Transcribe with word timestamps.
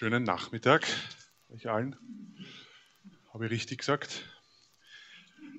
Schönen 0.00 0.22
Nachmittag 0.22 0.86
euch 1.50 1.68
allen. 1.68 1.94
Habe 3.34 3.44
ich 3.44 3.50
richtig 3.50 3.80
gesagt? 3.80 4.22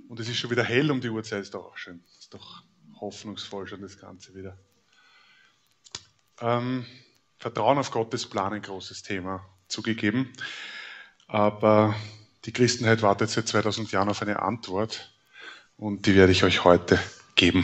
Und 0.09 0.19
es 0.19 0.27
ist 0.29 0.37
schon 0.37 0.49
wieder 0.49 0.63
hell 0.63 0.89
um 0.89 0.99
die 0.99 1.09
Uhrzeit, 1.09 1.43
ist 1.43 1.53
doch 1.53 1.65
auch 1.65 1.77
schön. 1.77 2.03
Ist 2.19 2.33
doch 2.33 2.63
hoffnungsvoll 2.99 3.67
schon 3.67 3.83
das 3.83 3.99
Ganze 3.99 4.33
wieder. 4.33 4.57
Ähm, 6.39 6.87
Vertrauen 7.37 7.77
auf 7.77 7.91
Gottes 7.91 8.27
Plan, 8.27 8.51
ein 8.51 8.63
großes 8.63 9.03
Thema, 9.03 9.47
zugegeben. 9.67 10.33
Aber 11.27 11.95
die 12.45 12.51
Christenheit 12.51 13.03
wartet 13.03 13.29
seit 13.29 13.47
2000 13.47 13.91
Jahren 13.91 14.09
auf 14.09 14.23
eine 14.23 14.41
Antwort 14.41 15.13
und 15.77 16.07
die 16.07 16.15
werde 16.15 16.31
ich 16.31 16.43
euch 16.43 16.63
heute 16.63 16.99
geben. 17.35 17.63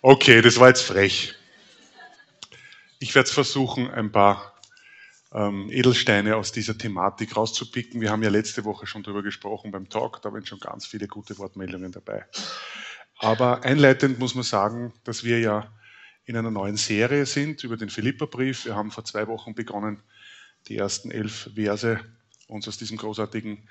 Okay, 0.00 0.40
das 0.40 0.58
war 0.58 0.68
jetzt 0.68 0.84
frech. 0.86 1.34
Ich 3.02 3.16
werde 3.16 3.28
versuchen, 3.28 3.90
ein 3.90 4.12
paar 4.12 4.54
ähm, 5.32 5.68
Edelsteine 5.72 6.36
aus 6.36 6.52
dieser 6.52 6.78
Thematik 6.78 7.36
rauszupicken. 7.36 8.00
Wir 8.00 8.12
haben 8.12 8.22
ja 8.22 8.30
letzte 8.30 8.64
Woche 8.64 8.86
schon 8.86 9.02
darüber 9.02 9.24
gesprochen 9.24 9.72
beim 9.72 9.88
Talk, 9.88 10.22
da 10.22 10.32
waren 10.32 10.46
schon 10.46 10.60
ganz 10.60 10.86
viele 10.86 11.08
gute 11.08 11.36
Wortmeldungen 11.38 11.90
dabei. 11.90 12.24
Aber 13.18 13.64
einleitend 13.64 14.20
muss 14.20 14.36
man 14.36 14.44
sagen, 14.44 14.92
dass 15.02 15.24
wir 15.24 15.40
ja 15.40 15.72
in 16.26 16.36
einer 16.36 16.52
neuen 16.52 16.76
Serie 16.76 17.26
sind 17.26 17.64
über 17.64 17.76
den 17.76 17.90
Philipperbrief. 17.90 18.66
Wir 18.66 18.76
haben 18.76 18.92
vor 18.92 19.04
zwei 19.04 19.26
Wochen 19.26 19.56
begonnen, 19.56 20.00
die 20.68 20.76
ersten 20.76 21.10
elf 21.10 21.50
Verse 21.56 21.98
uns 22.46 22.68
aus 22.68 22.78
diesem 22.78 22.98
großartigen 22.98 23.68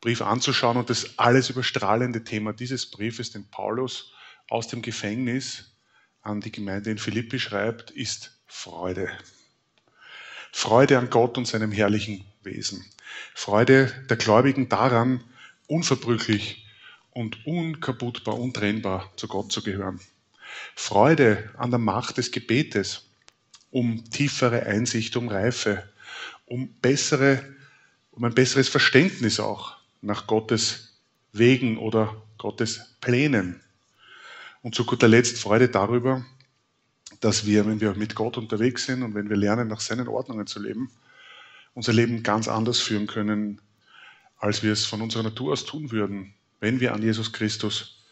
Brief 0.00 0.22
anzuschauen 0.22 0.76
und 0.76 0.88
das 0.88 1.18
alles 1.18 1.50
überstrahlende 1.50 2.22
Thema 2.22 2.52
dieses 2.52 2.88
Briefes, 2.88 3.32
den 3.32 3.50
Paulus 3.50 4.12
aus 4.48 4.68
dem 4.68 4.82
Gefängnis 4.82 5.76
an 6.22 6.40
die 6.40 6.52
Gemeinde 6.52 6.92
in 6.92 6.98
Philippi 6.98 7.40
schreibt, 7.40 7.90
ist 7.90 8.37
Freude. 8.48 9.10
Freude 10.52 10.98
an 10.98 11.10
Gott 11.10 11.36
und 11.36 11.46
seinem 11.46 11.70
herrlichen 11.70 12.24
Wesen. 12.42 12.84
Freude 13.34 13.92
der 14.08 14.16
Gläubigen 14.16 14.68
daran, 14.70 15.22
unverbrüchlich 15.66 16.66
und 17.10 17.46
unkaputtbar, 17.46 18.38
untrennbar 18.38 19.12
zu 19.16 19.28
Gott 19.28 19.52
zu 19.52 19.62
gehören. 19.62 20.00
Freude 20.74 21.50
an 21.58 21.70
der 21.70 21.78
Macht 21.78 22.16
des 22.16 22.32
Gebetes, 22.32 23.04
um 23.70 24.08
tiefere 24.10 24.64
Einsicht, 24.64 25.14
um 25.16 25.28
Reife, 25.28 25.86
um 26.46 26.72
bessere, 26.80 27.44
um 28.12 28.24
ein 28.24 28.34
besseres 28.34 28.68
Verständnis 28.68 29.40
auch 29.40 29.76
nach 30.00 30.26
Gottes 30.26 30.98
Wegen 31.32 31.76
oder 31.76 32.22
Gottes 32.38 32.96
Plänen. 33.02 33.60
Und 34.62 34.74
zu 34.74 34.86
guter 34.86 35.06
Letzt 35.06 35.38
Freude 35.38 35.68
darüber, 35.68 36.24
dass 37.20 37.46
wir, 37.46 37.66
wenn 37.66 37.80
wir 37.80 37.94
mit 37.94 38.14
Gott 38.14 38.36
unterwegs 38.38 38.86
sind 38.86 39.02
und 39.02 39.14
wenn 39.14 39.28
wir 39.28 39.36
lernen, 39.36 39.68
nach 39.68 39.80
seinen 39.80 40.08
Ordnungen 40.08 40.46
zu 40.46 40.60
leben, 40.60 40.90
unser 41.74 41.92
Leben 41.92 42.22
ganz 42.22 42.48
anders 42.48 42.80
führen 42.80 43.06
können, 43.06 43.60
als 44.38 44.62
wir 44.62 44.72
es 44.72 44.84
von 44.84 45.00
unserer 45.02 45.24
Natur 45.24 45.52
aus 45.52 45.64
tun 45.64 45.90
würden, 45.90 46.34
wenn 46.60 46.80
wir 46.80 46.94
an 46.94 47.02
Jesus 47.02 47.32
Christus 47.32 48.04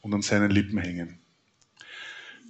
und 0.00 0.14
an 0.14 0.22
seinen 0.22 0.50
Lippen 0.50 0.78
hängen. 0.78 1.18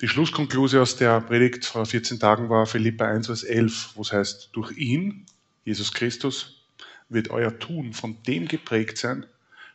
Die 0.01 0.09
Schlusskonklusion 0.09 0.83
aus 0.83 0.97
der 0.97 1.21
Predigt 1.21 1.65
vor 1.65 1.85
14 1.85 2.21
Tagen 2.21 2.49
war 2.49 2.67
Philippa 2.67 3.07
1, 3.07 3.27
Vers 3.27 3.43
11, 3.43 3.93
wo 3.97 4.03
es 4.03 4.13
heißt, 4.13 4.51
durch 4.53 4.73
ihn, 4.77 5.27
Jesus 5.65 5.93
Christus, 5.93 6.65
wird 7.09 7.31
euer 7.31 7.59
Tun 7.59 7.93
von 7.93 8.23
dem 8.23 8.47
geprägt 8.47 8.99
sein, 8.99 9.27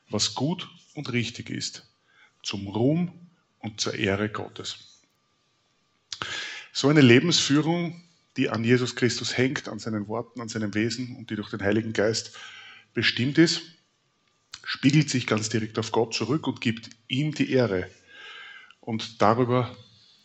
was 0.10 0.34
gut 0.34 0.70
und 0.94 1.12
richtig 1.12 1.50
ist, 1.50 1.90
zum 2.42 2.68
Ruhm 2.68 3.12
und 3.60 3.82
zur 3.82 3.96
Ehre 3.96 4.30
Gottes. 4.30 4.93
So 6.76 6.90
eine 6.90 7.02
Lebensführung, 7.02 8.02
die 8.36 8.50
an 8.50 8.64
Jesus 8.64 8.96
Christus 8.96 9.38
hängt, 9.38 9.70
an 9.70 9.78
seinen 9.78 10.08
Worten, 10.08 10.42
an 10.42 10.50
seinem 10.50 10.74
Wesen 10.74 11.16
und 11.16 11.30
die 11.30 11.36
durch 11.36 11.52
den 11.52 11.62
Heiligen 11.62 11.94
Geist 11.94 12.36
bestimmt 12.96 13.38
ist, 13.38 13.62
spiegelt 14.64 15.08
sich 15.08 15.28
ganz 15.28 15.50
direkt 15.50 15.78
auf 15.78 15.92
Gott 15.92 16.16
zurück 16.16 16.48
und 16.48 16.62
gibt 16.62 16.90
ihm 17.08 17.32
die 17.36 17.52
Ehre. 17.52 17.92
Und 18.82 19.22
darüber 19.22 19.76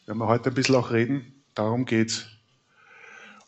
werden 0.06 0.18
wir 0.18 0.26
heute 0.26 0.48
ein 0.48 0.54
bisschen 0.54 0.76
auch 0.76 0.90
reden. 0.90 1.44
Darum 1.54 1.84
geht's. 1.84 2.24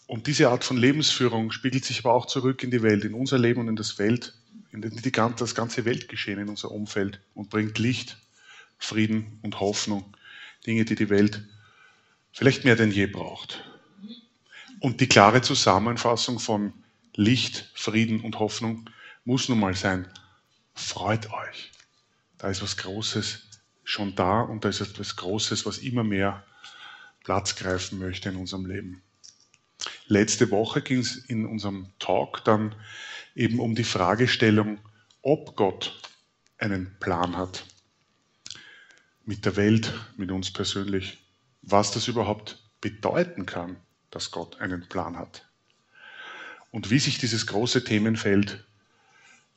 Und 0.06 0.26
diese 0.26 0.50
Art 0.50 0.62
von 0.62 0.76
Lebensführung 0.76 1.52
spiegelt 1.52 1.86
sich 1.86 2.00
aber 2.00 2.12
auch 2.12 2.26
zurück 2.26 2.62
in 2.62 2.70
die 2.70 2.82
Welt, 2.82 3.04
in 3.04 3.14
unser 3.14 3.38
Leben 3.38 3.60
und 3.60 3.68
in 3.68 3.76
das 3.76 3.98
Welt, 3.98 4.34
in 4.72 4.82
das 4.82 5.54
ganze 5.54 5.86
Weltgeschehen 5.86 6.38
in 6.38 6.50
unser 6.50 6.70
Umfeld 6.70 7.18
und 7.32 7.48
bringt 7.48 7.78
Licht, 7.78 8.18
Frieden 8.76 9.38
und 9.40 9.58
Hoffnung. 9.58 10.14
Dinge, 10.66 10.84
die 10.84 10.96
die 10.96 11.08
Welt 11.08 11.42
vielleicht 12.32 12.64
mehr 12.64 12.76
denn 12.76 12.90
je 12.90 13.06
braucht. 13.06 13.64
Und 14.80 15.00
die 15.00 15.08
klare 15.08 15.42
Zusammenfassung 15.42 16.38
von 16.38 16.72
Licht, 17.14 17.70
Frieden 17.74 18.20
und 18.20 18.38
Hoffnung 18.38 18.88
muss 19.24 19.48
nun 19.48 19.60
mal 19.60 19.74
sein, 19.74 20.08
freut 20.74 21.30
euch. 21.32 21.70
Da 22.38 22.48
ist 22.48 22.62
was 22.62 22.76
Großes 22.78 23.46
schon 23.84 24.14
da 24.14 24.40
und 24.40 24.64
da 24.64 24.68
ist 24.68 24.80
etwas 24.80 25.16
Großes, 25.16 25.66
was 25.66 25.78
immer 25.78 26.04
mehr 26.04 26.44
Platz 27.24 27.56
greifen 27.56 27.98
möchte 27.98 28.30
in 28.30 28.36
unserem 28.36 28.66
Leben. 28.66 29.02
Letzte 30.06 30.50
Woche 30.50 30.82
ging 30.82 31.00
es 31.00 31.16
in 31.16 31.46
unserem 31.46 31.88
Talk 31.98 32.44
dann 32.44 32.74
eben 33.34 33.60
um 33.60 33.74
die 33.74 33.84
Fragestellung, 33.84 34.78
ob 35.22 35.56
Gott 35.56 36.00
einen 36.58 36.96
Plan 37.00 37.36
hat 37.36 37.64
mit 39.24 39.44
der 39.44 39.56
Welt, 39.56 39.92
mit 40.16 40.30
uns 40.30 40.52
persönlich 40.52 41.19
was 41.70 41.90
das 41.90 42.08
überhaupt 42.08 42.62
bedeuten 42.80 43.46
kann, 43.46 43.76
dass 44.10 44.30
Gott 44.30 44.60
einen 44.60 44.88
Plan 44.88 45.18
hat. 45.18 45.48
Und 46.70 46.90
wie 46.90 46.98
sich 46.98 47.18
dieses 47.18 47.46
große 47.46 47.84
Themenfeld 47.84 48.64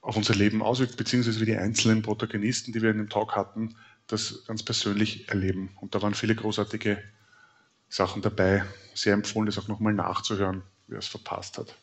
auf 0.01 0.17
unser 0.17 0.35
Leben 0.35 0.61
auswirkt, 0.61 0.97
beziehungsweise 0.97 1.39
wie 1.39 1.45
die 1.45 1.55
einzelnen 1.55 2.01
Protagonisten, 2.01 2.73
die 2.73 2.81
wir 2.81 2.91
in 2.91 2.97
dem 2.97 3.09
Talk 3.09 3.35
hatten, 3.35 3.75
das 4.07 4.43
ganz 4.45 4.63
persönlich 4.63 5.29
erleben. 5.29 5.69
Und 5.79 5.95
da 5.95 6.01
waren 6.01 6.13
viele 6.13 6.35
großartige 6.35 7.01
Sachen 7.87 8.21
dabei. 8.21 8.65
Sehr 8.93 9.13
empfohlen, 9.13 9.45
das 9.45 9.57
auch 9.57 9.67
nochmal 9.67 9.93
nachzuhören, 9.93 10.63
wer 10.87 10.99
es 10.99 11.07
verpasst 11.07 11.57
hat. 11.57 11.75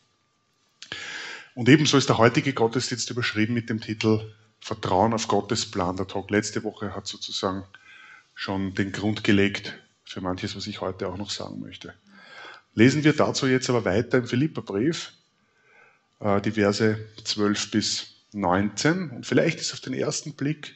Und 1.55 1.67
ebenso 1.67 1.97
ist 1.97 2.09
der 2.09 2.17
heutige 2.17 2.53
Gottesdienst 2.53 3.09
überschrieben 3.09 3.53
mit 3.53 3.69
dem 3.69 3.81
Titel 3.81 4.33
Vertrauen 4.59 5.13
auf 5.13 5.27
Gottes 5.27 5.69
Plan. 5.69 5.97
Der 5.97 6.07
Talk 6.07 6.29
letzte 6.29 6.63
Woche 6.63 6.95
hat 6.95 7.07
sozusagen 7.07 7.63
schon 8.35 8.75
den 8.75 8.91
Grund 8.91 9.23
gelegt 9.23 9.73
für 10.03 10.21
manches, 10.21 10.55
was 10.55 10.67
ich 10.67 10.81
heute 10.81 11.07
auch 11.07 11.17
noch 11.17 11.29
sagen 11.29 11.59
möchte. 11.59 11.93
Lesen 12.73 13.03
wir 13.03 13.13
dazu 13.13 13.47
jetzt 13.47 13.69
aber 13.69 13.85
weiter 13.85 14.19
im 14.19 14.27
Philipperbrief, 14.27 15.13
äh, 16.19 16.41
die 16.41 16.51
Verse 16.51 16.97
12 17.23 17.71
bis 17.71 18.15
19. 18.33 19.09
Und 19.09 19.25
vielleicht 19.25 19.59
ist 19.59 19.73
auf 19.73 19.81
den 19.81 19.93
ersten 19.93 20.33
Blick 20.33 20.75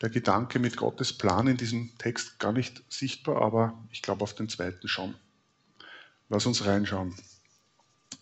der 0.00 0.10
Gedanke 0.10 0.58
mit 0.58 0.76
Gottes 0.76 1.12
Plan 1.12 1.46
in 1.46 1.56
diesem 1.56 1.96
Text 1.98 2.38
gar 2.38 2.52
nicht 2.52 2.82
sichtbar, 2.88 3.42
aber 3.42 3.78
ich 3.92 4.02
glaube 4.02 4.22
auf 4.22 4.34
den 4.34 4.48
zweiten 4.48 4.88
schon. 4.88 5.14
Lass 6.28 6.46
uns 6.46 6.66
reinschauen 6.66 7.14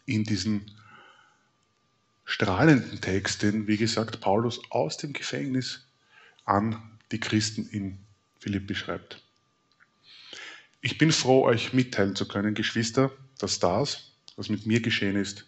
in 0.07 0.25
diesen 0.25 0.71
strahlenden 2.25 3.01
Text, 3.01 3.43
den, 3.43 3.67
wie 3.67 3.77
gesagt, 3.77 4.21
Paulus 4.21 4.61
aus 4.71 4.97
dem 4.97 5.13
Gefängnis 5.13 5.87
an 6.45 6.99
die 7.13 7.21
Christen 7.21 7.69
in 7.69 7.99
Philippi 8.39 8.75
schreibt. 8.75 9.23
Ich 10.87 10.99
bin 10.99 11.11
froh, 11.11 11.43
euch 11.43 11.73
mitteilen 11.73 12.15
zu 12.15 12.29
können, 12.29 12.55
Geschwister, 12.55 13.11
dass 13.41 13.59
das, 13.59 14.13
was 14.37 14.49
mit 14.49 14.67
mir 14.67 14.81
geschehen 14.81 15.17
ist, 15.17 15.45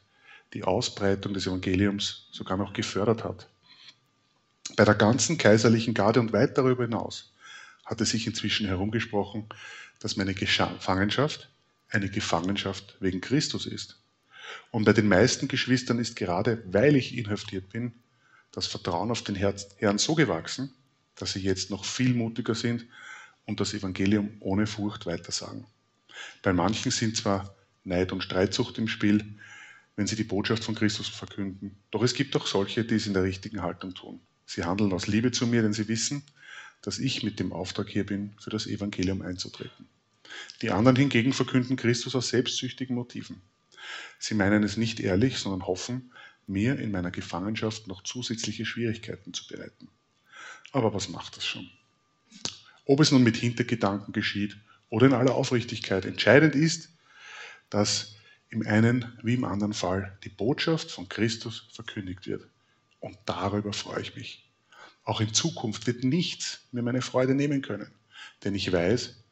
die 0.52 0.64
Ausbreitung 0.64 1.32
des 1.32 1.46
Evangeliums 1.46 2.26
sogar 2.32 2.56
noch 2.56 2.72
gefördert 2.72 3.22
hat. 3.22 3.48
Bei 4.74 4.84
der 4.84 4.96
ganzen 4.96 5.38
kaiserlichen 5.38 5.94
Garde 5.94 6.18
und 6.18 6.32
weit 6.32 6.58
darüber 6.58 6.82
hinaus 6.82 7.32
hat 7.86 8.00
es 8.00 8.10
sich 8.10 8.26
inzwischen 8.26 8.66
herumgesprochen, 8.66 9.46
dass 10.00 10.16
meine 10.16 10.34
Gefangenschaft 10.34 11.48
eine 11.88 12.10
Gefangenschaft 12.10 12.96
wegen 12.98 13.20
Christus 13.20 13.64
ist. 13.64 13.96
Und 14.72 14.86
bei 14.86 14.92
den 14.92 15.06
meisten 15.06 15.46
Geschwistern 15.46 16.00
ist 16.00 16.16
gerade, 16.16 16.64
weil 16.66 16.96
ich 16.96 17.16
inhaftiert 17.16 17.68
bin, 17.68 17.92
das 18.50 18.66
Vertrauen 18.66 19.12
auf 19.12 19.22
den 19.22 19.36
Herrn 19.36 19.98
so 19.98 20.16
gewachsen, 20.16 20.74
dass 21.14 21.34
sie 21.34 21.42
jetzt 21.42 21.70
noch 21.70 21.84
viel 21.84 22.14
mutiger 22.14 22.56
sind 22.56 22.86
und 23.48 23.60
das 23.60 23.72
Evangelium 23.72 24.30
ohne 24.40 24.66
Furcht 24.66 25.06
weitersagen. 25.06 25.66
Bei 26.42 26.52
manchen 26.52 26.92
sind 26.92 27.16
zwar 27.16 27.56
Neid 27.82 28.12
und 28.12 28.22
Streitsucht 28.22 28.76
im 28.76 28.88
Spiel, 28.88 29.24
wenn 29.96 30.06
sie 30.06 30.16
die 30.16 30.24
Botschaft 30.24 30.62
von 30.62 30.74
Christus 30.74 31.08
verkünden. 31.08 31.74
Doch 31.90 32.02
es 32.02 32.12
gibt 32.12 32.36
auch 32.36 32.46
solche, 32.46 32.84
die 32.84 32.96
es 32.96 33.06
in 33.06 33.14
der 33.14 33.22
richtigen 33.22 33.62
Haltung 33.62 33.94
tun. 33.94 34.20
Sie 34.44 34.64
handeln 34.64 34.92
aus 34.92 35.06
Liebe 35.06 35.32
zu 35.32 35.46
mir, 35.46 35.62
denn 35.62 35.72
sie 35.72 35.88
wissen, 35.88 36.22
dass 36.82 36.98
ich 36.98 37.22
mit 37.22 37.40
dem 37.40 37.52
Auftrag 37.52 37.88
hier 37.88 38.04
bin, 38.04 38.34
für 38.38 38.50
das 38.50 38.66
Evangelium 38.66 39.22
einzutreten. 39.22 39.88
Die 40.60 40.70
anderen 40.70 40.96
hingegen 40.96 41.32
verkünden 41.32 41.76
Christus 41.76 42.14
aus 42.14 42.28
selbstsüchtigen 42.28 42.94
Motiven. 42.94 43.40
Sie 44.18 44.34
meinen 44.34 44.62
es 44.62 44.76
nicht 44.76 45.00
ehrlich, 45.00 45.38
sondern 45.38 45.66
hoffen, 45.66 46.12
mir 46.46 46.78
in 46.78 46.90
meiner 46.90 47.10
Gefangenschaft 47.10 47.86
noch 47.86 48.02
zusätzliche 48.02 48.66
Schwierigkeiten 48.66 49.32
zu 49.32 49.46
bereiten. 49.46 49.88
Aber 50.72 50.92
was 50.92 51.08
macht 51.08 51.38
das 51.38 51.46
schon? 51.46 51.70
Ob 52.88 53.00
es 53.00 53.12
nun 53.12 53.22
mit 53.22 53.36
Hintergedanken 53.36 54.14
geschieht 54.14 54.56
oder 54.88 55.06
in 55.06 55.12
aller 55.12 55.34
Aufrichtigkeit. 55.34 56.06
Entscheidend 56.06 56.54
ist, 56.54 56.88
dass 57.68 58.16
im 58.48 58.66
einen 58.66 59.12
wie 59.22 59.34
im 59.34 59.44
anderen 59.44 59.74
Fall 59.74 60.16
die 60.24 60.30
Botschaft 60.30 60.90
von 60.90 61.06
Christus 61.06 61.68
verkündigt 61.70 62.26
wird. 62.26 62.48
Und 62.98 63.18
darüber 63.26 63.74
freue 63.74 64.00
ich 64.00 64.16
mich. 64.16 64.50
Auch 65.04 65.20
in 65.20 65.34
Zukunft 65.34 65.86
wird 65.86 66.02
nichts 66.02 66.62
mir 66.72 66.80
meine 66.80 67.02
Freude 67.02 67.34
nehmen 67.34 67.60
können, 67.60 67.90
denn 68.42 68.54
ich 68.54 68.72
weiß, 68.72 69.22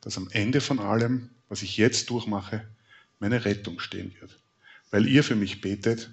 dass 0.00 0.16
am 0.16 0.28
Ende 0.30 0.60
von 0.60 0.78
allem, 0.78 1.30
was 1.48 1.62
ich 1.62 1.76
jetzt 1.78 2.10
durchmache, 2.10 2.64
meine 3.18 3.44
Rettung 3.44 3.80
stehen 3.80 4.14
wird, 4.20 4.38
weil 4.92 5.08
ihr 5.08 5.24
für 5.24 5.34
mich 5.34 5.60
betet 5.60 6.10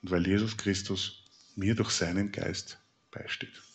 und 0.00 0.10
weil 0.10 0.26
Jesus 0.26 0.56
Christus 0.56 1.24
mir 1.56 1.74
durch 1.74 1.90
seinen 1.90 2.32
Geist 2.32 2.78
beisteht. 3.10 3.67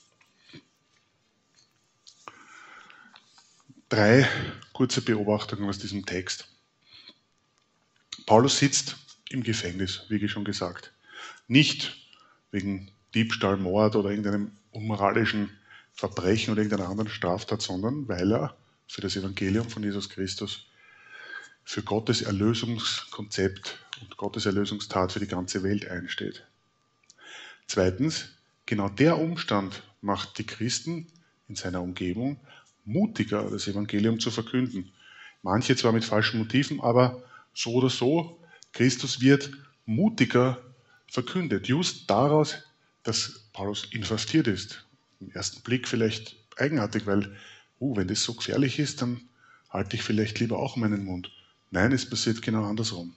Drei 3.94 4.28
kurze 4.74 5.04
Beobachtungen 5.04 5.70
aus 5.70 5.78
diesem 5.78 6.04
Text. 6.04 6.48
Paulus 8.26 8.58
sitzt 8.58 8.96
im 9.30 9.44
Gefängnis, 9.44 10.06
wie 10.10 10.28
schon 10.28 10.44
gesagt. 10.44 10.92
Nicht 11.48 11.96
wegen 12.50 12.90
Diebstahl, 13.14 13.56
Mord 13.58 13.96
oder 13.96 14.10
irgendeinem 14.10 14.52
unmoralischen 14.72 15.52
Verbrechen 15.94 16.54
oder 16.54 16.64
irgendeiner 16.64 16.90
anderen 16.90 17.12
Straftat, 17.12 17.62
sondern 17.62 18.08
weil 18.08 18.34
er 18.34 18.58
für 18.88 19.02
das 19.02 19.16
Evangelium 19.16 19.70
von 19.70 19.84
Jesus 19.84 20.10
Christus, 20.10 20.66
für 21.64 21.84
Gottes 21.84 22.24
Erlösungskonzept 22.24 23.78
und 24.02 24.18
Gottes 24.18 24.48
Erlösungstat 24.48 25.12
für 25.12 25.20
die 25.20 25.28
ganze 25.28 25.62
Welt 25.62 25.88
einsteht. 25.88 26.44
Zweitens, 27.68 28.30
genau 28.66 28.90
der 28.90 29.20
Umstand 29.20 29.84
macht 30.02 30.40
die 30.40 30.48
Christen 30.48 31.06
in 31.48 31.56
seiner 31.56 31.84
Umgebung 31.84 32.40
mutiger, 32.86 33.50
das 33.50 33.68
Evangelium 33.68 34.20
zu 34.20 34.32
verkünden. 34.32 34.92
Manche 35.42 35.76
zwar 35.76 35.92
mit 35.92 36.06
falschen 36.06 36.40
Motiven, 36.40 36.80
aber 36.82 37.24
so 37.54 37.74
oder 37.74 37.90
so, 37.90 38.40
Christus 38.72 39.22
wird 39.22 39.52
mutiger 39.86 40.62
verkündet. 41.08 41.68
Just 41.68 42.10
daraus, 42.10 42.56
dass 43.04 43.44
Paulus 43.54 43.88
infastiert 43.92 44.48
ist. 44.48 44.86
Im 45.20 45.32
ersten 45.32 45.62
Blick 45.62 45.88
vielleicht 45.88 46.36
eigenartig, 46.58 47.06
weil, 47.06 47.36
uh, 47.80 47.96
wenn 47.96 48.08
das 48.08 48.24
so 48.24 48.34
gefährlich 48.34 48.80
ist, 48.80 49.02
dann 49.02 49.22
halte 49.70 49.96
ich 49.96 50.04
vielleicht 50.04 50.40
lieber 50.40 50.58
auch 50.60 50.76
meinen 50.76 51.04
Mund. 51.04 51.32
Nein, 51.72 51.92
es 51.92 52.10
passiert 52.10 52.42
genau 52.42 52.66
andersrum. 52.66 53.16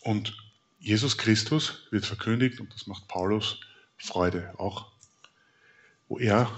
Und 0.00 0.36
Jesus 0.80 1.16
Christus 1.16 1.86
wird 1.90 2.04
verkündigt 2.04 2.60
und 2.60 2.72
das 2.74 2.86
macht 2.86 3.08
Paulus 3.08 3.60
Freude, 3.96 4.52
auch 4.58 4.92
wo 6.08 6.18
er 6.18 6.50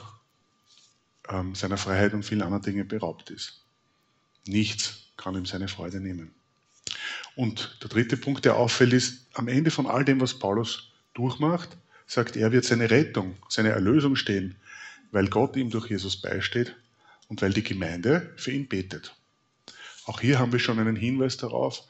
ähm, 1.30 1.54
seiner 1.54 1.76
Freiheit 1.76 2.14
und 2.14 2.24
vielen 2.24 2.42
anderen 2.42 2.62
Dingen 2.62 2.88
beraubt 2.88 3.30
ist. 3.30 3.62
Nichts 4.46 5.10
kann 5.16 5.34
ihm 5.34 5.46
seine 5.46 5.68
Freude 5.68 6.00
nehmen. 6.00 6.34
Und 7.34 7.78
der 7.82 7.88
dritte 7.88 8.16
Punkt, 8.16 8.44
der 8.44 8.56
auffällt, 8.56 8.92
ist, 8.92 9.26
am 9.34 9.48
Ende 9.48 9.70
von 9.70 9.86
all 9.86 10.04
dem, 10.04 10.20
was 10.20 10.38
Paulus 10.38 10.92
durchmacht, 11.14 11.76
sagt 12.06 12.36
er, 12.36 12.52
wird 12.52 12.64
seine 12.64 12.90
Rettung, 12.90 13.36
seine 13.48 13.70
Erlösung 13.70 14.16
stehen, 14.16 14.56
weil 15.10 15.28
Gott 15.28 15.56
ihm 15.56 15.70
durch 15.70 15.90
Jesus 15.90 16.20
beisteht 16.20 16.76
und 17.28 17.42
weil 17.42 17.52
die 17.52 17.62
Gemeinde 17.62 18.32
für 18.36 18.52
ihn 18.52 18.68
betet. 18.68 19.14
Auch 20.04 20.20
hier 20.20 20.38
haben 20.38 20.52
wir 20.52 20.60
schon 20.60 20.78
einen 20.78 20.96
Hinweis 20.96 21.36
darauf, 21.36 21.82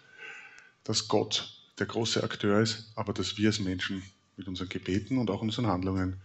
dass 0.84 1.08
Gott 1.08 1.52
der 1.78 1.86
große 1.86 2.22
Akteur 2.22 2.60
ist, 2.60 2.90
aber 2.94 3.12
dass 3.12 3.36
wir 3.36 3.48
als 3.48 3.60
Menschen 3.60 4.02
mit 4.36 4.48
unseren 4.48 4.68
Gebeten 4.68 5.18
und 5.18 5.30
auch 5.30 5.42
unseren 5.42 5.66
Handlungen 5.66 6.16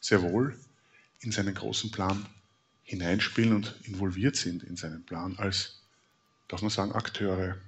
sehr 0.00 0.22
wohl 0.22 0.58
in 1.20 1.32
seinen 1.32 1.54
großen 1.54 1.90
Plan 1.90 2.26
hineinspielen 2.88 3.52
und 3.52 3.74
involviert 3.84 4.34
sind 4.34 4.62
in 4.62 4.76
seinen 4.76 5.04
Plan 5.04 5.36
als 5.36 5.82
darf 6.48 6.62
man 6.62 6.70
sagen, 6.70 6.92
Akteure. 6.92 7.58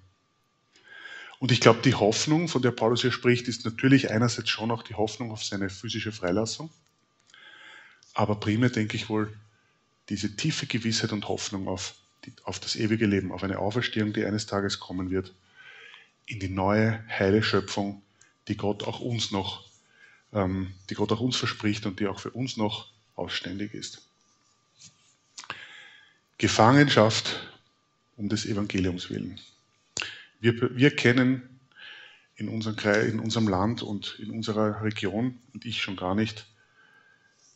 Und 1.38 1.52
ich 1.52 1.60
glaube, 1.60 1.82
die 1.82 1.94
Hoffnung, 1.94 2.48
von 2.48 2.62
der 2.62 2.70
Paulus 2.70 3.02
hier 3.02 3.12
spricht, 3.12 3.46
ist 3.46 3.66
natürlich 3.66 4.10
einerseits 4.10 4.48
schon 4.48 4.70
auch 4.70 4.82
die 4.82 4.94
Hoffnung 4.94 5.30
auf 5.30 5.44
seine 5.44 5.68
physische 5.68 6.10
Freilassung, 6.10 6.70
aber 8.14 8.36
primär 8.36 8.70
denke 8.70 8.96
ich 8.96 9.10
wohl 9.10 9.38
diese 10.08 10.34
tiefe 10.36 10.66
Gewissheit 10.66 11.12
und 11.12 11.28
Hoffnung 11.28 11.68
auf, 11.68 11.96
die, 12.24 12.32
auf 12.44 12.58
das 12.58 12.74
ewige 12.74 13.04
Leben, 13.04 13.30
auf 13.30 13.44
eine 13.44 13.58
Auferstehung, 13.58 14.14
die 14.14 14.24
eines 14.24 14.46
Tages 14.46 14.80
kommen 14.80 15.10
wird, 15.10 15.34
in 16.24 16.40
die 16.40 16.48
neue, 16.48 17.04
heile 17.10 17.42
Schöpfung, 17.42 18.00
die 18.48 18.56
Gott 18.56 18.84
auch 18.84 19.00
uns 19.00 19.32
noch, 19.32 19.66
ähm, 20.32 20.72
die 20.88 20.94
Gott 20.94 21.12
auch 21.12 21.20
uns 21.20 21.36
verspricht 21.36 21.84
und 21.84 22.00
die 22.00 22.06
auch 22.06 22.20
für 22.20 22.30
uns 22.30 22.56
noch 22.56 22.90
ausständig 23.16 23.74
ist. 23.74 24.09
Gefangenschaft 26.40 27.38
um 28.16 28.30
des 28.30 28.46
Evangeliums 28.46 29.10
willen. 29.10 29.38
Wir, 30.40 30.74
wir 30.74 30.96
kennen 30.96 31.60
in 32.34 32.48
unserem, 32.48 32.76
Kreis, 32.76 33.12
in 33.12 33.20
unserem 33.20 33.46
Land 33.46 33.82
und 33.82 34.18
in 34.18 34.30
unserer 34.30 34.82
Region, 34.82 35.38
und 35.52 35.66
ich 35.66 35.82
schon 35.82 35.96
gar 35.96 36.14
nicht, 36.14 36.46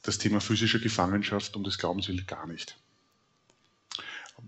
das 0.03 0.19
Thema 0.19 0.43
physische 0.43 0.81
Gefangenschaft 0.81 1.57
um 1.57 1.65
des 1.65 1.79
Glaubens 1.79 2.09
willen 2.09 2.27
gar 2.27 2.47
nicht. 2.47 2.77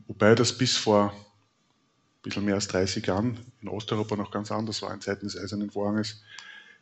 Wobei 0.06 0.34
das 0.34 0.58
bis 0.58 0.76
vor 0.76 1.12
ein 1.14 2.22
bisschen 2.22 2.44
mehr 2.44 2.56
als 2.56 2.68
30 2.68 3.06
Jahren 3.06 3.40
in 3.62 3.68
Osteuropa 3.68 4.16
noch 4.16 4.30
ganz 4.30 4.52
anders 4.52 4.82
war, 4.82 4.92
in 4.92 5.00
Zeiten 5.00 5.24
des 5.24 5.38
Eisernen 5.38 5.70
Vorhanges, 5.70 6.22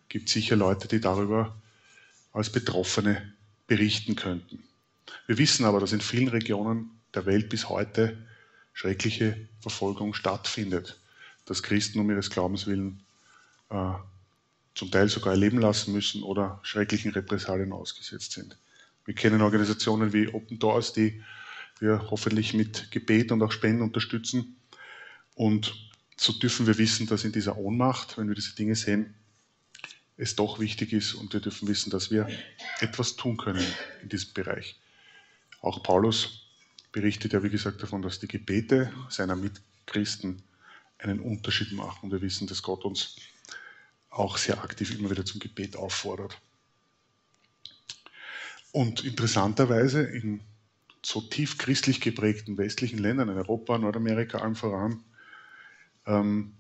gibt 0.09 0.29
sicher 0.29 0.57
Leute, 0.57 0.89
die 0.89 1.01
darüber 1.01 1.55
als 2.33 2.51
Betroffene 2.51 3.33
berichten 3.69 4.17
könnten. 4.17 4.65
Wir 5.29 5.39
wissen 5.39 5.65
aber, 5.65 5.79
dass 5.79 5.93
in 5.93 6.01
vielen 6.01 6.27
Regionen 6.27 6.91
der 7.15 7.27
Welt 7.27 7.49
bis 7.49 7.69
heute 7.69 8.17
schreckliche 8.73 9.49
Verfolgung 9.61 10.15
stattfindet, 10.15 11.01
dass 11.45 11.63
Christen 11.63 12.01
um 12.01 12.11
ihres 12.11 12.31
Glaubens 12.31 12.67
willen 12.67 13.05
äh, 13.71 13.93
zum 14.75 14.91
Teil 14.91 15.09
sogar 15.09 15.35
erleben 15.35 15.59
lassen 15.59 15.93
müssen 15.93 16.23
oder 16.23 16.59
schrecklichen 16.63 17.13
Repressalien 17.13 17.73
ausgesetzt 17.73 18.33
sind. 18.33 18.59
Wir 19.05 19.15
kennen 19.15 19.43
Organisationen 19.43 20.13
wie 20.13 20.29
Open 20.29 20.59
Doors, 20.59 20.93
die 20.93 21.23
wir 21.79 22.11
hoffentlich 22.11 22.55
mit 22.55 22.91
Gebet 22.91 23.31
und 23.31 23.43
auch 23.43 23.53
Spenden 23.53 23.83
unterstützen. 23.83 24.57
Und 25.35 25.75
so 26.17 26.33
dürfen 26.33 26.67
wir 26.67 26.79
wissen, 26.79 27.07
dass 27.07 27.25
in 27.25 27.33
dieser 27.33 27.57
Ohnmacht, 27.57 28.19
wenn 28.19 28.29
wir 28.29 28.35
diese 28.35 28.55
Dinge 28.55 28.75
sehen, 28.75 29.15
es 30.17 30.37
doch 30.37 30.61
wichtig 30.61 30.93
ist 30.93 31.15
und 31.15 31.33
wir 31.33 31.41
dürfen 31.41 31.69
wissen, 31.69 31.91
dass 31.91 32.11
wir 32.11 32.29
etwas 32.81 33.17
tun 33.17 33.37
können 33.37 33.65
in 34.03 34.09
diesem 34.09 34.33
Bereich. 34.33 34.81
Auch 35.61 35.83
Paulus 35.83 36.44
berichtet 36.95 37.33
ja, 37.33 37.43
wie 37.43 37.51
gesagt, 37.51 37.83
davon, 37.83 38.03
dass 38.03 38.21
die 38.21 38.29
Gebete 38.29 38.93
seiner 39.11 39.35
Mitchristen 39.35 40.45
einen 40.99 41.19
Unterschied 41.19 41.73
machen. 41.73 42.05
Und 42.05 42.13
wir 42.13 42.23
wissen, 42.23 42.47
dass 42.47 42.63
Gott 42.63 42.85
uns 42.85 43.17
auch 44.11 44.39
sehr 44.39 44.63
aktiv 44.63 44.97
immer 44.97 45.11
wieder 45.11 45.25
zum 45.25 45.41
Gebet 45.41 45.77
auffordert. 45.77 46.41
Und 48.71 49.05
interessanterweise 49.05 50.03
in 50.05 50.41
so 51.05 51.21
tief 51.21 51.59
christlich 51.59 52.01
geprägten 52.01 52.57
westlichen 52.59 53.01
Ländern, 53.01 53.29
in 53.29 53.39
Europa, 53.39 53.77
Nordamerika 53.77 54.39
allem 54.39 54.55
voran, 54.55 55.03
ähm, 56.07 56.55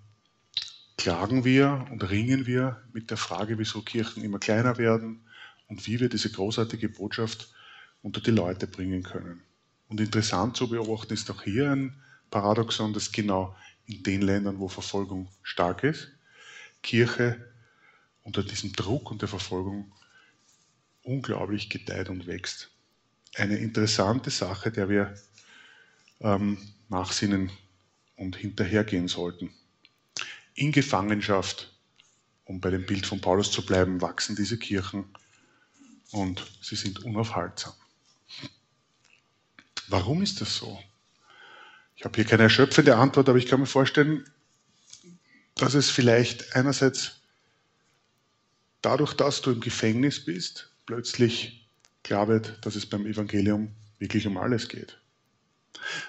klagen 0.99 1.45
wir 1.45 1.87
und 1.93 2.11
ringen 2.11 2.45
wir 2.47 2.83
mit 2.93 3.11
der 3.11 3.19
Frage, 3.19 3.57
wieso 3.61 3.83
Kirchen 3.83 4.25
immer 4.25 4.41
kleiner 4.41 4.79
werden 4.79 5.25
und 5.69 5.87
wie 5.87 6.01
wir 6.01 6.09
diese 6.09 6.31
großartige 6.31 6.89
Botschaft 6.89 7.55
unter 8.03 8.21
die 8.21 8.33
Leute 8.33 8.67
bringen 8.67 9.05
können. 9.05 9.41
Und 9.95 10.01
interessant 10.01 10.57
zu 10.57 10.69
beobachten 10.69 11.15
ist 11.15 11.31
auch 11.31 11.45
hier 11.45 11.71
ein 11.71 11.95
Paradoxon, 12.29 12.93
dass 12.93 13.13
genau 13.13 13.57
in 13.87 14.03
den 14.03 14.23
Ländern, 14.23 14.59
wo 14.59 14.67
Verfolgung 14.67 15.29
stark 15.45 15.85
ist, 15.85 16.09
Kirche 16.83 17.53
unter 18.25 18.43
diesem 18.43 18.73
Druck 18.73 19.13
und 19.13 19.23
der 19.23 19.29
Verfolgung 19.29 19.93
unglaublich 21.05 21.71
gedeiht 21.71 22.09
und 22.09 22.27
wächst. 22.27 22.73
Eine 23.37 23.59
interessante 23.59 24.31
Sache, 24.31 24.73
der 24.73 24.89
wir 24.89 25.15
ähm, 26.19 26.59
nachsinnen 26.89 27.53
und 28.17 28.35
hinterhergehen 28.35 29.07
sollten. 29.07 29.55
In 30.57 30.73
Gefangenschaft, 30.73 31.73
um 32.47 32.61
bei 32.61 32.71
dem 32.71 32.85
Bild 32.85 33.07
von 33.07 33.21
Paulus 33.21 33.53
zu 33.53 33.65
bleiben, 33.65 34.01
wachsen 34.01 34.35
diese 34.35 34.59
Kirchen 34.59 35.05
und 36.11 36.45
sie 36.61 36.75
sind 36.75 37.05
unaufhaltsam. 37.05 37.75
Warum 39.89 40.23
ist 40.23 40.41
das 40.41 40.57
so? 40.57 40.79
Ich 41.97 42.05
habe 42.05 42.17
hier 42.17 42.25
keine 42.25 42.45
erschöpfende 42.45 42.97
Antwort, 42.97 43.29
aber 43.29 43.39
ich 43.39 43.47
kann 43.47 43.61
mir 43.61 43.67
vorstellen, 43.67 44.25
dass 45.55 45.75
es 45.75 45.91
vielleicht 45.91 46.57
einerseits 46.57 47.21
dadurch, 48.83 49.15
dass 49.15 49.41
du 49.41 49.53
im 49.53 49.61
Gefängnis 49.61 50.25
bist, 50.25 50.71
plötzlich 50.87 51.69
klar 52.03 52.29
wird, 52.29 52.59
dass 52.67 52.77
es 52.77 52.87
beim 52.87 53.07
Evangelium 53.07 53.75
wirklich 53.99 54.27
um 54.27 54.37
alles 54.37 54.69
geht. 54.69 54.99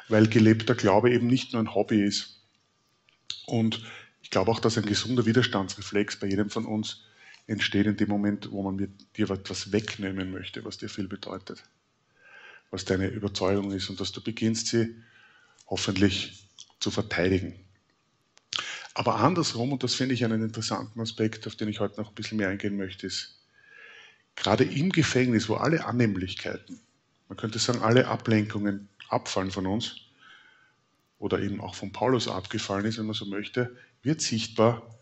Weil 0.10 0.28
gelebter 0.28 0.76
Glaube 0.76 1.12
eben 1.12 1.28
nicht 1.28 1.54
nur 1.54 1.62
ein 1.62 1.74
Hobby 1.74 2.04
ist. 2.04 2.42
Und 3.46 3.84
ich 4.22 4.30
glaube 4.30 4.52
auch, 4.52 4.60
dass 4.60 4.78
ein 4.78 4.86
gesunder 4.86 5.26
Widerstandsreflex 5.26 6.20
bei 6.20 6.28
jedem 6.28 6.50
von 6.50 6.66
uns 6.66 7.04
entsteht 7.48 7.86
in 7.86 7.98
dem 7.98 8.10
Moment, 8.10 8.52
wo 8.52 8.64
man 8.64 8.78
dir 8.78 9.30
etwas 9.30 9.72
wegnehmen 9.72 10.32
möchte, 10.32 10.66
was 10.66 10.78
dir 10.78 10.90
viel 10.90 11.08
bedeutet 11.08 11.64
was 12.76 12.84
deine 12.84 13.08
Überzeugung 13.08 13.72
ist 13.72 13.90
und 13.90 14.02
dass 14.02 14.12
du 14.12 14.22
beginnst, 14.22 14.68
sie 14.68 14.94
hoffentlich 15.68 16.46
zu 16.82 16.92
verteidigen. 16.92 17.56
Aber 18.94 19.16
andersrum, 19.16 19.72
und 19.72 19.82
das 19.82 19.96
finde 19.96 20.14
ich 20.14 20.26
einen 20.26 20.44
interessanten 20.44 21.00
Aspekt, 21.00 21.48
auf 21.48 21.56
den 21.56 21.70
ich 21.70 21.80
heute 21.80 22.02
noch 22.02 22.10
ein 22.10 22.16
bisschen 22.16 22.38
mehr 22.38 22.50
eingehen 22.50 22.76
möchte, 22.76 23.08
ist, 23.08 23.40
gerade 24.36 24.66
im 24.66 24.92
Gefängnis, 24.92 25.48
wo 25.48 25.56
alle 25.56 25.86
Annehmlichkeiten, 25.86 26.82
man 27.30 27.38
könnte 27.38 27.60
sagen, 27.60 27.82
alle 27.82 28.10
Ablenkungen 28.10 28.90
abfallen 29.08 29.52
von 29.52 29.68
uns, 29.68 29.96
oder 31.18 31.40
eben 31.40 31.62
auch 31.62 31.76
von 31.76 31.94
Paulus 31.94 32.28
abgefallen 32.28 32.86
ist, 32.86 32.98
wenn 32.98 33.06
man 33.06 33.16
so 33.16 33.26
möchte, 33.26 33.74
wird 34.04 34.20
sichtbar, 34.20 34.94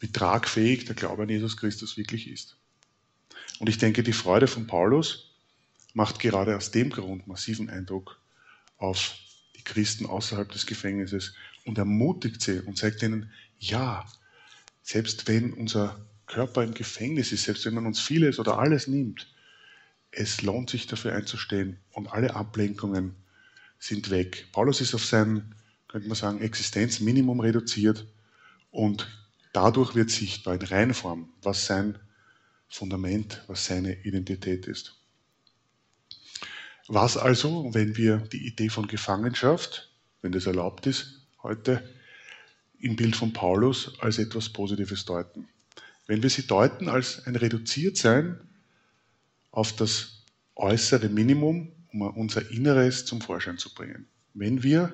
wie 0.00 0.12
tragfähig 0.12 0.84
der 0.84 0.94
Glaube 0.94 1.22
an 1.22 1.30
Jesus 1.30 1.56
Christus 1.56 1.96
wirklich 1.96 2.28
ist. 2.28 2.58
Und 3.58 3.70
ich 3.70 3.78
denke, 3.78 4.02
die 4.02 4.12
Freude 4.12 4.48
von 4.48 4.66
Paulus 4.66 5.35
macht 5.96 6.18
gerade 6.18 6.58
aus 6.58 6.72
dem 6.72 6.90
Grund 6.90 7.26
massiven 7.26 7.70
Eindruck 7.70 8.20
auf 8.76 9.14
die 9.56 9.64
Christen 9.64 10.04
außerhalb 10.04 10.52
des 10.52 10.66
Gefängnisses 10.66 11.32
und 11.64 11.78
ermutigt 11.78 12.42
sie 12.42 12.60
und 12.60 12.76
zeigt 12.76 13.02
ihnen, 13.02 13.32
ja, 13.58 14.06
selbst 14.82 15.26
wenn 15.26 15.54
unser 15.54 16.06
Körper 16.26 16.62
im 16.64 16.74
Gefängnis 16.74 17.32
ist, 17.32 17.44
selbst 17.44 17.64
wenn 17.64 17.72
man 17.72 17.86
uns 17.86 17.98
vieles 17.98 18.38
oder 18.38 18.58
alles 18.58 18.88
nimmt, 18.88 19.34
es 20.10 20.42
lohnt 20.42 20.68
sich 20.68 20.86
dafür 20.86 21.14
einzustehen 21.14 21.78
und 21.92 22.12
alle 22.12 22.36
Ablenkungen 22.36 23.14
sind 23.78 24.10
weg. 24.10 24.48
Paulus 24.52 24.82
ist 24.82 24.94
auf 24.94 25.06
sein, 25.06 25.54
könnte 25.88 26.08
man 26.08 26.16
sagen, 26.16 26.42
Existenzminimum 26.42 27.40
reduziert 27.40 28.06
und 28.70 29.08
dadurch 29.54 29.94
wird 29.94 30.10
sichtbar 30.10 30.56
in 30.56 30.62
Reinform, 30.62 31.30
was 31.40 31.64
sein 31.64 31.98
Fundament, 32.68 33.42
was 33.46 33.64
seine 33.64 34.04
Identität 34.04 34.66
ist. 34.66 34.95
Was 36.88 37.16
also, 37.16 37.74
wenn 37.74 37.96
wir 37.96 38.18
die 38.18 38.46
Idee 38.46 38.68
von 38.68 38.86
Gefangenschaft, 38.86 39.90
wenn 40.22 40.32
das 40.32 40.46
erlaubt 40.46 40.86
ist, 40.86 41.26
heute 41.42 41.82
im 42.78 42.94
Bild 42.94 43.16
von 43.16 43.32
Paulus 43.32 43.98
als 44.00 44.18
etwas 44.18 44.48
Positives 44.50 45.04
deuten? 45.04 45.48
Wenn 46.06 46.22
wir 46.22 46.30
sie 46.30 46.46
deuten 46.46 46.88
als 46.88 47.26
ein 47.26 47.34
Reduziertsein 47.34 48.38
auf 49.50 49.74
das 49.74 50.22
äußere 50.54 51.08
Minimum, 51.08 51.72
um 51.92 52.02
unser 52.02 52.50
Inneres 52.50 53.04
zum 53.04 53.20
Vorschein 53.20 53.58
zu 53.58 53.74
bringen. 53.74 54.06
Wenn 54.34 54.62
wir 54.62 54.92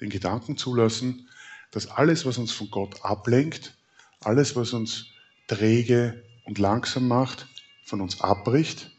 den 0.00 0.08
Gedanken 0.08 0.56
zulassen, 0.56 1.28
dass 1.72 1.88
alles, 1.88 2.24
was 2.24 2.38
uns 2.38 2.52
von 2.52 2.70
Gott 2.70 3.04
ablenkt, 3.04 3.76
alles, 4.20 4.56
was 4.56 4.72
uns 4.72 5.06
träge 5.48 6.22
und 6.44 6.58
langsam 6.58 7.08
macht, 7.08 7.48
von 7.84 8.00
uns 8.00 8.20
abbricht, 8.20 8.93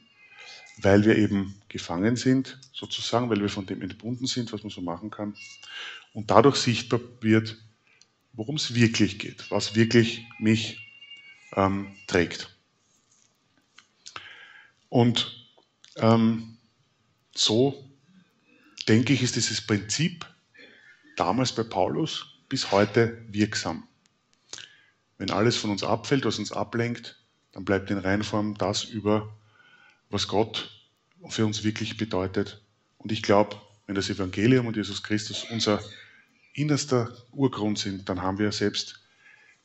weil 0.78 1.06
wir 1.06 1.18
eben 1.18 1.62
gefangen 1.70 2.16
sind, 2.16 2.60
sozusagen, 2.74 3.30
weil 3.30 3.42
wir 3.42 3.50
von 3.50 3.66
dem 3.66 3.82
entbunden 3.82 4.28
sind, 4.28 4.52
was 4.54 4.64
man 4.64 4.70
so 4.70 4.82
machen 4.82 5.10
kann, 5.10 5.36
und 6.14 6.32
dadurch 6.32 6.58
sichtbar 6.58 7.00
wird, 7.22 7.58
worum 8.34 8.56
es 8.56 8.76
wirklich 8.76 9.20
geht, 9.20 9.50
was 9.52 9.76
wirklich 9.76 10.26
mich 10.40 10.80
ähm, 11.56 11.96
trägt. 12.08 12.56
Und 14.90 15.50
ähm, 15.98 16.58
so 17.34 17.90
denke 18.88 19.14
ich, 19.14 19.24
ist 19.24 19.36
dieses 19.36 19.62
Prinzip 19.62 20.26
damals 21.16 21.54
bei 21.54 21.64
Paulus 21.64 22.28
bis 22.50 22.72
heute 22.72 23.26
wirksam. 23.30 23.88
Wenn 25.18 25.32
alles 25.32 25.56
von 25.56 25.72
uns 25.72 25.84
abfällt, 25.84 26.26
was 26.26 26.40
uns 26.40 26.52
ablenkt, 26.52 27.20
dann 27.54 27.66
bleibt 27.66 27.90
in 27.90 27.98
Reinform 27.98 28.58
das 28.58 28.84
über, 28.84 29.34
was 30.10 30.28
Gott 30.28 30.72
für 31.30 31.46
uns 31.46 31.64
wirklich 31.64 31.98
bedeutet. 31.98 32.62
Und 32.98 33.12
ich 33.12 33.22
glaube, 33.22 33.60
wenn 33.88 33.96
das 33.96 34.10
Evangelium 34.10 34.68
und 34.68 34.76
Jesus 34.76 35.04
Christus 35.04 35.46
unser 35.50 35.82
innerster 36.54 37.16
Urgrund 37.32 37.80
sind, 37.80 38.08
dann 38.10 38.22
haben 38.22 38.40
wir 38.40 38.52
selbst 38.52 39.02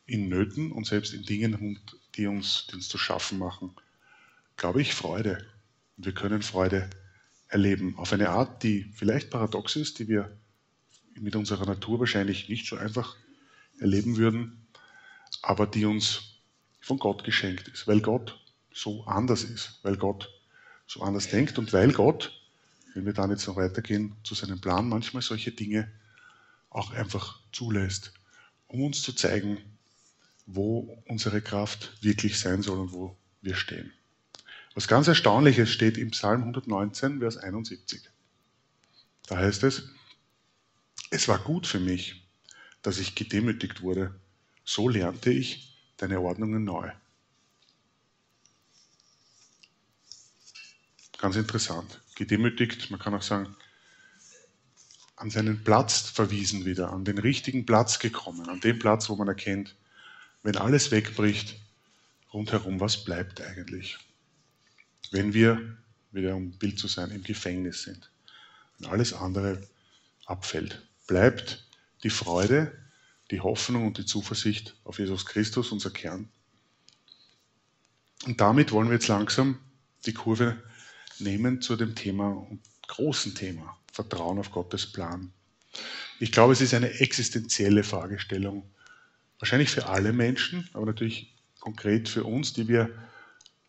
in 0.06 0.28
Nöten 0.28 0.73
und 0.73 0.87
selbst 0.87 1.14
in 1.14 1.23
Dingen, 1.23 1.78
die 2.16 2.26
uns, 2.26 2.66
die 2.70 2.75
uns 2.75 2.88
zu 2.88 2.99
schaffen 2.99 3.38
machen, 3.38 3.75
glaube 4.56 4.82
ich, 4.82 4.94
Freude. 4.94 5.47
Und 5.97 6.06
wir 6.06 6.12
können 6.12 6.42
Freude 6.42 6.90
erleben 7.49 7.97
auf 7.97 8.12
eine 8.12 8.30
Art, 8.30 8.62
die 8.62 8.90
vielleicht 8.94 9.30
paradox 9.30 9.76
ist, 9.76 9.99
die 9.99 10.09
wir 10.09 10.37
mit 11.14 11.37
unserer 11.37 11.66
Natur 11.66 12.00
wahrscheinlich 12.00 12.49
nicht 12.49 12.66
so 12.66 12.76
einfach 12.76 13.16
erleben 13.78 14.16
würden, 14.16 14.66
aber 15.42 15.66
die 15.66 15.85
uns 15.85 16.40
von 16.80 16.99
Gott 16.99 17.25
geschenkt 17.25 17.68
ist, 17.68 17.87
weil 17.87 18.00
Gott 18.00 18.38
so 18.80 19.04
anders 19.04 19.44
ist, 19.44 19.78
weil 19.82 19.99
Gott 19.99 20.30
so 20.87 21.02
anders 21.02 21.28
denkt 21.28 21.58
und 21.58 21.72
weil 21.75 21.92
Gott, 21.92 22.32
wenn 22.94 23.04
wir 23.04 23.12
dann 23.12 23.30
jetzt 23.30 23.46
noch 23.46 23.56
weitergehen 23.56 24.16
zu 24.25 24.34
seinem 24.34 24.58
Plan, 24.58 24.88
manchmal 24.88 25.22
solche 25.22 25.52
Dinge 25.52 25.92
auch 26.70 26.90
einfach 26.92 27.40
zulässt, 27.52 28.14
um 28.68 28.82
uns 28.82 29.02
zu 29.02 29.12
zeigen, 29.12 29.58
wo 30.46 31.02
unsere 31.06 31.42
Kraft 31.42 31.92
wirklich 32.00 32.38
sein 32.38 32.62
soll 32.62 32.78
und 32.78 32.92
wo 32.92 33.16
wir 33.42 33.54
stehen. 33.54 33.92
Was 34.75 34.88
ganz 34.88 35.08
Erstaunliches 35.08 35.68
steht 35.68 35.99
im 35.99 36.12
Psalm 36.12 36.40
119, 36.40 37.18
Vers 37.20 37.37
71. 37.37 38.08
Da 39.26 39.37
heißt 39.37 39.62
es, 39.64 39.90
es 41.10 41.28
war 41.28 41.38
gut 41.38 41.66
für 41.66 41.80
mich, 41.80 42.26
dass 42.80 42.99
ich 42.99 43.14
gedemütigt 43.14 43.82
wurde. 43.82 44.14
So 44.64 44.88
lernte 44.88 45.30
ich 45.30 45.76
deine 45.99 46.20
Ordnungen 46.20 46.64
neu. 46.64 46.90
Ganz 51.20 51.36
interessant. 51.36 52.00
Gedemütigt, 52.14 52.90
man 52.90 52.98
kann 52.98 53.14
auch 53.14 53.20
sagen, 53.20 53.54
an 55.16 55.28
seinen 55.28 55.62
Platz 55.62 56.08
verwiesen 56.08 56.64
wieder, 56.64 56.90
an 56.94 57.04
den 57.04 57.18
richtigen 57.18 57.66
Platz 57.66 57.98
gekommen, 57.98 58.48
an 58.48 58.60
den 58.60 58.78
Platz, 58.78 59.10
wo 59.10 59.16
man 59.16 59.28
erkennt, 59.28 59.76
wenn 60.42 60.56
alles 60.56 60.90
wegbricht, 60.90 61.60
rundherum, 62.32 62.80
was 62.80 63.04
bleibt 63.04 63.42
eigentlich? 63.42 63.98
Wenn 65.10 65.34
wir, 65.34 65.76
wieder 66.10 66.34
um 66.34 66.52
Bild 66.52 66.78
zu 66.78 66.88
sein, 66.88 67.10
im 67.10 67.22
Gefängnis 67.22 67.82
sind, 67.82 68.10
wenn 68.78 68.88
alles 68.88 69.12
andere 69.12 69.60
abfällt, 70.24 70.82
bleibt 71.06 71.68
die 72.02 72.08
Freude, 72.08 72.72
die 73.30 73.42
Hoffnung 73.42 73.86
und 73.86 73.98
die 73.98 74.06
Zuversicht 74.06 74.74
auf 74.84 74.98
Jesus 74.98 75.26
Christus, 75.26 75.70
unser 75.70 75.90
Kern. 75.90 76.30
Und 78.24 78.40
damit 78.40 78.72
wollen 78.72 78.88
wir 78.88 78.94
jetzt 78.94 79.08
langsam 79.08 79.58
die 80.06 80.14
Kurve 80.14 80.62
nehmen 81.20 81.60
zu 81.60 81.76
dem 81.76 81.94
Thema, 81.94 82.46
großen 82.88 83.34
Thema, 83.34 83.76
Vertrauen 83.92 84.38
auf 84.38 84.50
Gottes 84.50 84.86
Plan. 84.86 85.32
Ich 86.18 86.32
glaube, 86.32 86.52
es 86.52 86.60
ist 86.60 86.74
eine 86.74 86.90
existenzielle 87.00 87.84
Fragestellung, 87.84 88.68
wahrscheinlich 89.38 89.70
für 89.70 89.86
alle 89.86 90.12
Menschen, 90.12 90.68
aber 90.72 90.86
natürlich 90.86 91.34
konkret 91.60 92.08
für 92.08 92.24
uns, 92.24 92.52
die 92.52 92.68
wir 92.68 92.90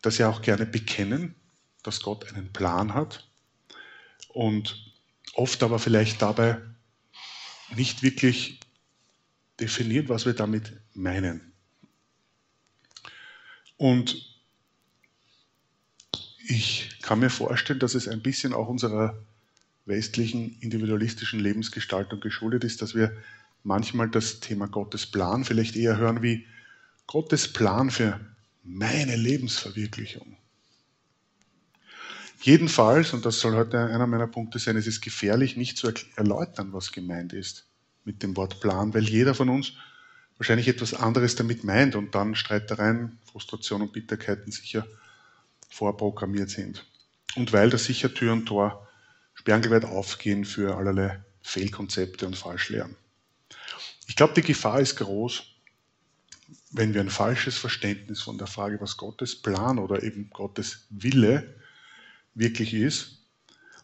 das 0.02 0.18
ja 0.18 0.28
auch 0.28 0.42
gerne 0.42 0.66
bekennen, 0.66 1.34
dass 1.82 2.00
Gott 2.00 2.32
einen 2.32 2.52
Plan 2.52 2.94
hat 2.94 3.28
und 4.28 4.92
oft 5.34 5.62
aber 5.62 5.78
vielleicht 5.78 6.20
dabei 6.22 6.60
nicht 7.74 8.02
wirklich 8.02 8.60
definieren, 9.60 10.08
was 10.08 10.26
wir 10.26 10.34
damit 10.34 10.72
meinen. 10.94 11.52
Und 13.76 14.31
ich 16.52 16.98
kann 17.00 17.20
mir 17.20 17.30
vorstellen, 17.30 17.78
dass 17.78 17.94
es 17.94 18.08
ein 18.08 18.20
bisschen 18.20 18.52
auch 18.52 18.68
unserer 18.68 19.18
westlichen 19.86 20.56
individualistischen 20.60 21.40
Lebensgestaltung 21.40 22.20
geschuldet 22.20 22.62
ist, 22.62 22.82
dass 22.82 22.94
wir 22.94 23.16
manchmal 23.64 24.08
das 24.10 24.40
Thema 24.40 24.68
Gottes 24.68 25.06
Plan 25.06 25.44
vielleicht 25.44 25.76
eher 25.76 25.96
hören 25.96 26.22
wie 26.22 26.46
Gottes 27.06 27.52
Plan 27.52 27.90
für 27.90 28.20
meine 28.62 29.16
Lebensverwirklichung. 29.16 30.36
Jedenfalls, 32.42 33.12
und 33.12 33.24
das 33.24 33.40
soll 33.40 33.54
heute 33.54 33.78
einer 33.78 34.06
meiner 34.06 34.26
Punkte 34.26 34.58
sein, 34.58 34.76
es 34.76 34.86
ist 34.86 35.00
gefährlich, 35.00 35.56
nicht 35.56 35.78
zu 35.78 35.92
erläutern, 36.16 36.72
was 36.72 36.92
gemeint 36.92 37.32
ist 37.32 37.66
mit 38.04 38.22
dem 38.22 38.36
Wort 38.36 38.60
Plan, 38.60 38.92
weil 38.94 39.08
jeder 39.08 39.34
von 39.34 39.48
uns 39.48 39.72
wahrscheinlich 40.36 40.68
etwas 40.68 40.92
anderes 40.92 41.36
damit 41.36 41.64
meint 41.64 41.94
und 41.94 42.14
dann 42.14 42.34
Streitereien, 42.34 43.18
Frustration 43.30 43.80
und 43.80 43.92
Bitterkeiten 43.92 44.50
sicher 44.50 44.86
vorprogrammiert 45.72 46.50
sind. 46.50 46.86
Und 47.34 47.52
weil 47.52 47.70
da 47.70 47.78
sicher 47.78 48.12
Tür 48.12 48.34
und 48.34 48.46
Tor 48.46 48.86
sperrangelweit 49.34 49.84
aufgehen 49.84 50.44
für 50.44 50.76
allerlei 50.76 51.24
Fehlkonzepte 51.42 52.26
und 52.26 52.36
Falschlehren. 52.36 52.96
Ich 54.06 54.16
glaube, 54.16 54.34
die 54.34 54.42
Gefahr 54.42 54.80
ist 54.80 54.96
groß, 54.96 55.44
wenn 56.72 56.92
wir 56.92 57.00
ein 57.00 57.10
falsches 57.10 57.56
Verständnis 57.56 58.20
von 58.20 58.36
der 58.36 58.46
Frage, 58.46 58.80
was 58.80 58.96
Gottes 58.98 59.40
Plan 59.40 59.78
oder 59.78 60.02
eben 60.02 60.28
Gottes 60.30 60.86
Wille 60.90 61.54
wirklich 62.34 62.74
ist, 62.74 63.22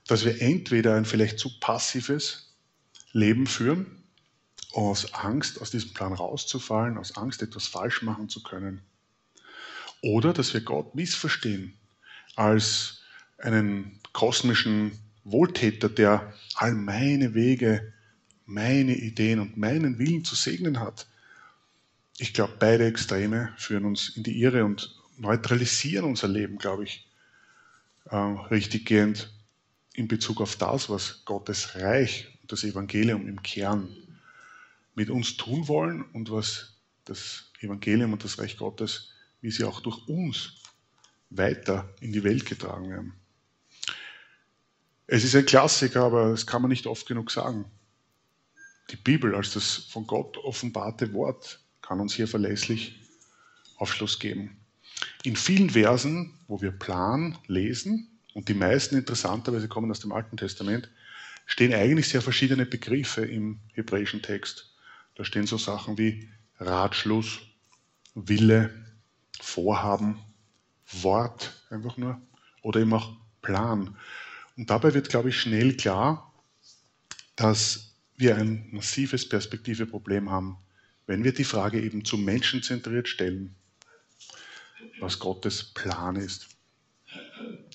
dass 0.06 0.24
wir 0.24 0.40
entweder 0.42 0.94
ein 0.94 1.04
vielleicht 1.04 1.38
zu 1.38 1.58
passives 1.60 2.54
Leben 3.12 3.46
führen, 3.46 4.04
aus 4.72 5.14
Angst, 5.14 5.60
aus 5.60 5.70
diesem 5.70 5.94
Plan 5.94 6.12
rauszufallen, 6.12 6.98
aus 6.98 7.16
Angst, 7.16 7.42
etwas 7.42 7.66
falsch 7.66 8.02
machen 8.02 8.28
zu 8.28 8.42
können, 8.42 8.82
oder 10.02 10.32
dass 10.32 10.52
wir 10.52 10.60
Gott 10.60 10.94
missverstehen 10.94 11.77
als 12.38 13.00
einen 13.38 13.98
kosmischen 14.12 14.92
Wohltäter, 15.24 15.88
der 15.88 16.32
all 16.54 16.72
meine 16.72 17.34
Wege, 17.34 17.92
meine 18.46 18.94
Ideen 18.94 19.40
und 19.40 19.56
meinen 19.56 19.98
Willen 19.98 20.24
zu 20.24 20.36
segnen 20.36 20.78
hat. 20.78 21.08
ich 22.20 22.32
glaube, 22.32 22.54
beide 22.58 22.86
Extreme 22.86 23.52
führen 23.56 23.84
uns 23.84 24.10
in 24.16 24.22
die 24.22 24.40
Irre 24.40 24.64
und 24.64 24.96
neutralisieren 25.18 26.04
unser 26.04 26.28
Leben, 26.28 26.58
glaube 26.58 26.84
ich, 26.84 27.08
äh, 28.06 28.16
richtiggehend 28.16 29.32
in 29.94 30.06
Bezug 30.08 30.40
auf 30.40 30.56
das, 30.56 30.88
was 30.88 31.24
Gottes 31.24 31.74
Reich 31.74 32.28
und 32.42 32.52
das 32.52 32.62
Evangelium 32.62 33.28
im 33.28 33.42
Kern 33.42 33.88
mit 34.94 35.10
uns 35.10 35.36
tun 35.36 35.66
wollen 35.68 36.02
und 36.12 36.30
was 36.30 36.76
das 37.04 37.50
Evangelium 37.60 38.12
und 38.12 38.22
das 38.22 38.38
Reich 38.38 38.56
Gottes, 38.56 39.10
wie 39.40 39.50
sie 39.50 39.64
auch 39.64 39.80
durch 39.80 40.06
uns 40.08 40.57
weiter 41.30 41.88
in 42.00 42.12
die 42.12 42.24
Welt 42.24 42.46
getragen 42.46 42.90
werden. 42.90 43.12
Es 45.06 45.24
ist 45.24 45.34
ein 45.34 45.46
Klassiker, 45.46 46.04
aber 46.04 46.30
das 46.30 46.46
kann 46.46 46.62
man 46.62 46.70
nicht 46.70 46.86
oft 46.86 47.06
genug 47.06 47.30
sagen. 47.30 47.64
Die 48.90 48.96
Bibel 48.96 49.34
als 49.34 49.52
das 49.52 49.74
von 49.74 50.06
Gott 50.06 50.36
offenbarte 50.38 51.12
Wort 51.12 51.60
kann 51.82 52.00
uns 52.00 52.14
hier 52.14 52.28
verlässlich 52.28 53.00
Aufschluss 53.76 54.18
geben. 54.18 54.56
In 55.24 55.36
vielen 55.36 55.70
Versen, 55.70 56.34
wo 56.46 56.60
wir 56.60 56.72
Plan 56.72 57.38
lesen, 57.46 58.08
und 58.34 58.48
die 58.48 58.54
meisten 58.54 58.96
interessanterweise 58.96 59.68
kommen 59.68 59.90
aus 59.90 60.00
dem 60.00 60.12
Alten 60.12 60.36
Testament, 60.36 60.90
stehen 61.46 61.74
eigentlich 61.74 62.08
sehr 62.08 62.22
verschiedene 62.22 62.66
Begriffe 62.66 63.24
im 63.24 63.60
hebräischen 63.72 64.22
Text. 64.22 64.76
Da 65.14 65.24
stehen 65.24 65.46
so 65.46 65.58
Sachen 65.58 65.98
wie 65.98 66.28
Ratschluss, 66.58 67.40
Wille, 68.14 68.70
Vorhaben, 69.40 70.20
Wort, 70.90 71.62
einfach 71.70 71.96
nur, 71.96 72.20
oder 72.62 72.80
eben 72.80 72.92
auch 72.92 73.16
Plan. 73.42 73.96
Und 74.56 74.70
dabei 74.70 74.94
wird, 74.94 75.08
glaube 75.08 75.28
ich, 75.28 75.40
schnell 75.40 75.76
klar, 75.76 76.32
dass 77.36 77.94
wir 78.16 78.36
ein 78.36 78.68
massives 78.72 79.28
Perspektiveproblem 79.28 80.30
haben, 80.30 80.58
wenn 81.06 81.24
wir 81.24 81.32
die 81.32 81.44
Frage 81.44 81.80
eben 81.80 82.04
zu 82.04 82.18
menschenzentriert 82.18 83.08
stellen, 83.08 83.54
was 85.00 85.18
Gottes 85.18 85.62
Plan 85.62 86.16
ist. 86.16 86.48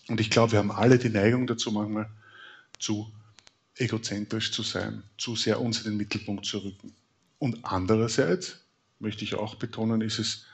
Und 0.07 0.19
ich 0.19 0.29
glaube, 0.29 0.53
wir 0.53 0.59
haben 0.59 0.71
alle 0.71 0.99
die 0.99 1.09
Neigung 1.09 1.47
dazu, 1.47 1.71
manchmal 1.71 2.09
zu 2.79 3.11
egozentrisch 3.75 4.51
zu 4.51 4.61
sein, 4.61 5.03
zu 5.17 5.35
sehr 5.35 5.61
uns 5.61 5.79
in 5.79 5.91
den 5.91 5.97
Mittelpunkt 5.97 6.45
zu 6.45 6.59
rücken. 6.59 6.93
Und 7.39 7.63
andererseits, 7.63 8.59
möchte 8.99 9.23
ich 9.23 9.35
auch 9.35 9.55
betonen, 9.55 10.01
ist 10.01 10.19
es 10.19 10.45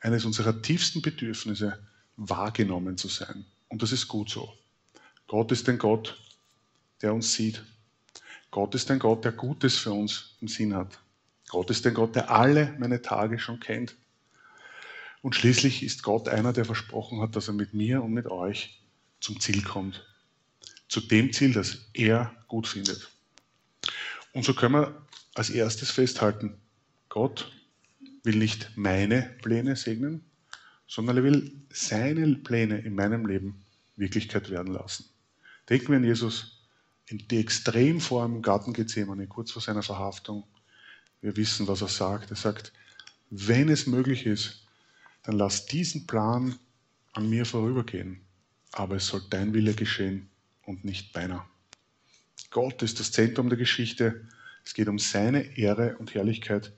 eines 0.00 0.24
unserer 0.24 0.60
tiefsten 0.60 1.02
Bedürfnisse, 1.02 1.78
wahrgenommen 2.18 2.98
zu 2.98 3.08
sein. 3.08 3.46
Und 3.68 3.82
das 3.82 3.92
ist 3.92 4.08
gut 4.08 4.28
so. 4.28 4.52
Gott 5.26 5.52
ist 5.52 5.68
ein 5.68 5.78
Gott, 5.78 6.20
der 7.00 7.14
uns 7.14 7.32
sieht. 7.32 7.62
Gott 8.50 8.74
ist 8.74 8.90
ein 8.90 8.98
Gott, 8.98 9.24
der 9.24 9.32
Gutes 9.32 9.76
für 9.78 9.92
uns 9.92 10.36
im 10.40 10.48
Sinn 10.48 10.74
hat. 10.74 10.98
Gott 11.48 11.70
ist 11.70 11.86
ein 11.86 11.94
Gott, 11.94 12.14
der 12.16 12.30
alle 12.30 12.74
meine 12.78 13.00
Tage 13.00 13.38
schon 13.38 13.60
kennt. 13.60 13.94
Und 15.22 15.34
schließlich 15.34 15.82
ist 15.82 16.02
Gott 16.02 16.28
einer, 16.28 16.52
der 16.52 16.64
versprochen 16.64 17.20
hat, 17.20 17.36
dass 17.36 17.48
er 17.48 17.54
mit 17.54 17.72
mir 17.74 18.02
und 18.02 18.12
mit 18.12 18.26
euch 18.26 18.82
zum 19.20 19.40
Ziel 19.40 19.62
kommt. 19.62 20.06
Zu 20.88 21.00
dem 21.00 21.32
Ziel, 21.32 21.52
das 21.52 21.90
er 21.92 22.34
gut 22.48 22.66
findet. 22.66 23.10
Und 24.32 24.44
so 24.44 24.54
können 24.54 24.74
wir 24.74 25.06
als 25.34 25.50
erstes 25.50 25.90
festhalten, 25.90 26.60
Gott 27.08 27.52
will 28.24 28.36
nicht 28.36 28.70
meine 28.76 29.22
Pläne 29.42 29.76
segnen, 29.76 30.24
sondern 30.88 31.18
er 31.18 31.24
will 31.24 31.52
seine 31.70 32.34
Pläne 32.36 32.78
in 32.78 32.94
meinem 32.94 33.26
Leben 33.26 33.62
Wirklichkeit 33.96 34.50
werden 34.50 34.72
lassen. 34.72 35.04
Denken 35.68 35.88
wir 35.88 35.98
an 35.98 36.04
Jesus 36.04 36.62
in 37.06 37.18
die 37.28 37.38
Extremform 37.38 38.36
im 38.36 38.42
Garten 38.42 38.72
Gethsemane, 38.72 39.26
kurz 39.26 39.52
vor 39.52 39.62
seiner 39.62 39.82
Verhaftung. 39.82 40.44
Wir 41.20 41.36
wissen, 41.36 41.68
was 41.68 41.82
er 41.82 41.88
sagt. 41.88 42.30
Er 42.30 42.36
sagt, 42.36 42.72
wenn 43.30 43.68
es 43.68 43.86
möglich 43.86 44.26
ist, 44.26 44.64
dann 45.22 45.36
lass 45.36 45.66
diesen 45.66 46.06
Plan 46.06 46.58
an 47.12 47.28
mir 47.28 47.44
vorübergehen. 47.44 48.20
Aber 48.72 48.96
es 48.96 49.06
soll 49.06 49.22
dein 49.28 49.52
Wille 49.52 49.74
geschehen 49.74 50.28
und 50.64 50.84
nicht 50.84 51.14
meiner. 51.14 51.46
Gott 52.50 52.82
ist 52.82 53.00
das 53.00 53.12
Zentrum 53.12 53.48
der 53.48 53.58
Geschichte. 53.58 54.26
Es 54.64 54.74
geht 54.74 54.88
um 54.88 54.98
seine 54.98 55.58
Ehre 55.58 55.96
und 55.98 56.14
Herrlichkeit, 56.14 56.72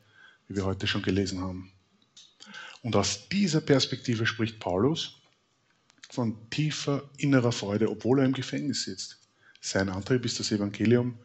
wie 0.48 0.56
wir 0.56 0.64
heute 0.64 0.87
schon 0.87 1.02
gelesen 1.02 1.40
haben. 1.40 1.72
Und 2.82 2.96
aus 2.96 3.28
dieser 3.28 3.60
Perspektive 3.60 4.26
spricht 4.26 4.58
Paulus 4.58 5.20
von 6.08 6.50
tiefer 6.50 7.08
innerer 7.18 7.52
Freude, 7.52 7.90
obwohl 7.90 8.20
er 8.20 8.24
im 8.24 8.32
Gefängnis 8.32 8.84
sitzt. 8.84 9.18
Sein 9.60 9.88
Antrieb 9.88 10.24
ist 10.24 10.40
das 10.40 10.50
Evangelium, 10.50 11.18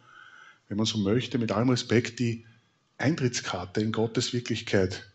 wenn 0.67 0.77
man 0.77 0.85
so 0.85 0.97
möchte, 0.97 1.37
mit 1.37 1.51
allem 1.51 1.69
Respekt 1.69 2.19
die 2.19 2.45
Eintrittskarte 2.97 3.81
in 3.81 3.91
Gottes 3.91 4.33
Wirklichkeit, 4.33 5.09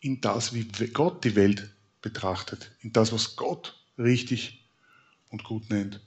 in 0.00 0.20
das, 0.20 0.52
wie 0.54 0.64
Gott 0.88 1.24
die 1.24 1.36
Welt 1.36 1.70
betrachtet, 2.02 2.70
in 2.80 2.92
das, 2.92 3.12
was 3.12 3.36
Gott 3.36 3.78
richtig 3.98 4.64
und 5.30 5.44
gut 5.44 5.70
nennt 5.70 6.00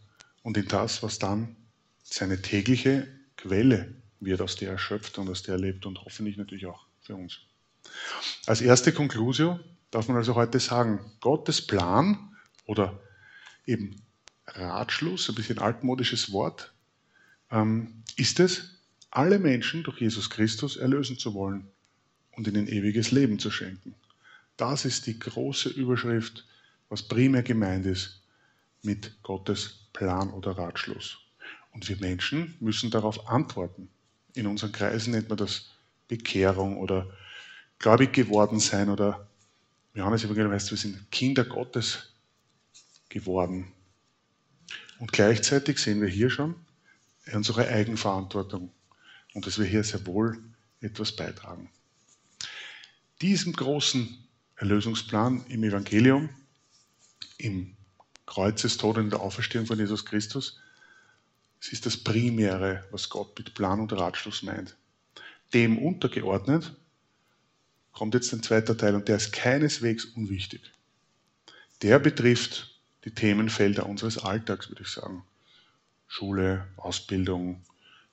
und 0.44 0.58
in 0.58 0.68
das, 0.68 1.02
was 1.02 1.20
dann 1.20 1.56
seine 2.04 2.42
tägliche 2.42 3.08
Quelle 3.36 3.94
wird, 4.20 4.42
aus 4.42 4.56
der 4.56 4.72
er 4.72 4.78
schöpft 4.78 5.18
und 5.18 5.30
aus 5.30 5.44
der 5.44 5.56
er 5.56 5.62
lebt 5.62 5.86
und 5.86 6.04
hoffentlich 6.04 6.38
natürlich 6.38 6.66
auch 6.66 6.86
für 7.02 7.16
uns. 7.16 7.47
Als 8.46 8.62
erste 8.62 8.92
Konklusio 8.92 9.60
darf 9.92 10.08
man 10.08 10.18
also 10.18 10.36
heute 10.36 10.60
sagen, 10.60 11.00
Gottes 11.20 11.66
Plan 11.66 12.36
oder 12.66 13.00
eben 13.66 14.02
Ratschluss, 14.48 15.30
ein 15.30 15.36
bisschen 15.36 15.60
altmodisches 15.60 16.32
Wort, 16.32 16.74
ähm, 17.52 18.04
ist 18.16 18.40
es, 18.40 18.76
alle 19.12 19.40
Menschen 19.40 19.84
durch 19.84 20.02
Jesus 20.02 20.30
Christus 20.30 20.78
erlösen 20.78 21.18
zu 21.18 21.34
wollen 21.34 21.68
und 22.32 22.48
ihnen 22.48 22.68
ewiges 22.68 23.12
Leben 23.12 23.40
zu 23.40 23.52
schenken. 23.52 23.96
Das 24.58 24.86
ist 24.86 25.08
die 25.08 25.18
große 25.18 25.70
Überschrift, 25.70 26.46
was 26.90 27.04
primär 27.04 27.44
gemeint 27.44 27.86
ist 27.86 28.22
mit 28.82 29.22
Gottes 29.24 29.88
Plan 29.94 30.30
oder 30.32 30.52
Ratschluss. 30.58 31.18
Und 31.74 31.88
wir 31.90 31.98
Menschen 31.98 32.56
müssen 32.60 32.90
darauf 32.90 33.28
antworten. 33.30 33.90
In 34.34 34.48
unseren 34.48 34.72
Kreisen 34.72 35.12
nennt 35.12 35.30
man 35.30 35.38
das 35.38 35.70
Bekehrung 36.08 36.78
oder 36.78 37.08
gläubig 37.80 38.14
geworden 38.14 38.60
sein 38.60 38.90
oder 38.90 39.28
Johannes 39.94 40.24
Evangelium 40.24 40.54
heißt, 40.54 40.72
wir 40.72 40.78
sind 40.78 41.12
Kinder 41.12 41.44
Gottes 41.44 42.14
geworden. 43.10 43.72
Und 45.00 45.12
gleichzeitig 45.12 45.80
sehen 45.80 46.02
wir 46.02 46.08
hier 46.08 46.30
schon 46.30 46.56
unsere 47.34 47.68
Eigenverantwortung 47.68 48.72
und 49.34 49.46
dass 49.46 49.60
wir 49.60 49.66
hier 49.66 49.84
sehr 49.84 50.06
wohl 50.06 50.38
etwas 50.82 51.16
beitragen. 51.16 51.70
Diesem 53.22 53.54
großen 53.54 54.28
Erlösungsplan 54.56 55.46
im 55.48 55.64
Evangelium, 55.64 56.30
im 57.38 57.76
Kreuzestod 58.26 58.98
und 58.98 59.10
der 59.12 59.20
Auferstehung 59.20 59.66
von 59.66 59.80
Jesus 59.80 60.06
Christus, 60.06 60.60
es 61.60 61.74
ist 61.74 61.86
das 61.86 61.98
Primäre, 61.98 62.86
was 62.92 63.10
Gott 63.10 63.38
mit 63.38 63.56
Plan 63.56 63.80
und 63.80 63.94
Ratschluss 63.94 64.44
meint. 64.44 64.76
Dem 65.54 65.78
untergeordnet 65.80 66.76
kommt 67.98 68.14
jetzt 68.14 68.32
ein 68.32 68.44
zweiter 68.44 68.78
Teil 68.78 68.94
und 68.94 69.08
der 69.08 69.16
ist 69.16 69.34
keineswegs 69.34 70.06
unwichtig. 70.06 70.62
Der 71.82 71.98
betrifft 71.98 72.80
die 73.06 73.10
Themenfelder 73.10 73.88
unseres 73.88 74.20
Alltags, 74.20 74.70
würde 74.70 74.84
ich 74.84 74.90
sagen. 74.90 75.24
Schule, 76.08 76.68
Ausbildung, 76.78 77.64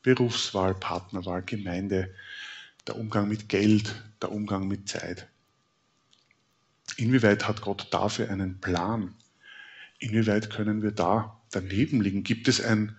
Berufswahl, 0.03 0.75
Partnerwahl, 0.75 1.43
Gemeinde, 1.43 2.15
der 2.87 2.97
Umgang 2.97 3.29
mit 3.29 3.51
Geld, 3.51 3.95
der 4.23 4.33
Umgang 4.33 4.69
mit 4.69 4.89
Zeit. 4.89 5.29
Inwieweit 6.97 7.47
hat 7.47 7.61
Gott 7.61 7.89
dafür 7.91 8.31
einen 8.31 8.63
Plan? 8.63 9.15
Inwieweit 9.99 10.49
können 10.49 10.81
wir 10.81 10.93
da 10.93 11.43
daneben 11.51 12.01
liegen? 12.01 12.25
Gibt 12.25 12.49
es 12.49 12.63
ein 12.63 12.97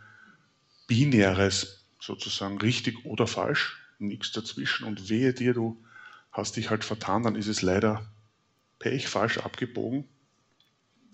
binäres, 0.86 1.88
sozusagen 2.00 2.60
richtig 2.60 3.06
oder 3.06 3.26
falsch, 3.26 3.76
nichts 3.98 4.32
dazwischen 4.34 4.86
und 4.86 5.10
wehe 5.10 5.34
dir, 5.34 5.56
du 5.56 5.84
hast 6.36 6.58
dich 6.58 6.70
halt 6.70 6.84
vertan, 6.84 7.24
dann 7.24 7.36
ist 7.36 7.48
es 7.48 7.62
leider 7.62 8.06
Pech, 8.78 9.08
falsch 9.08 9.38
abgebogen? 9.38 10.04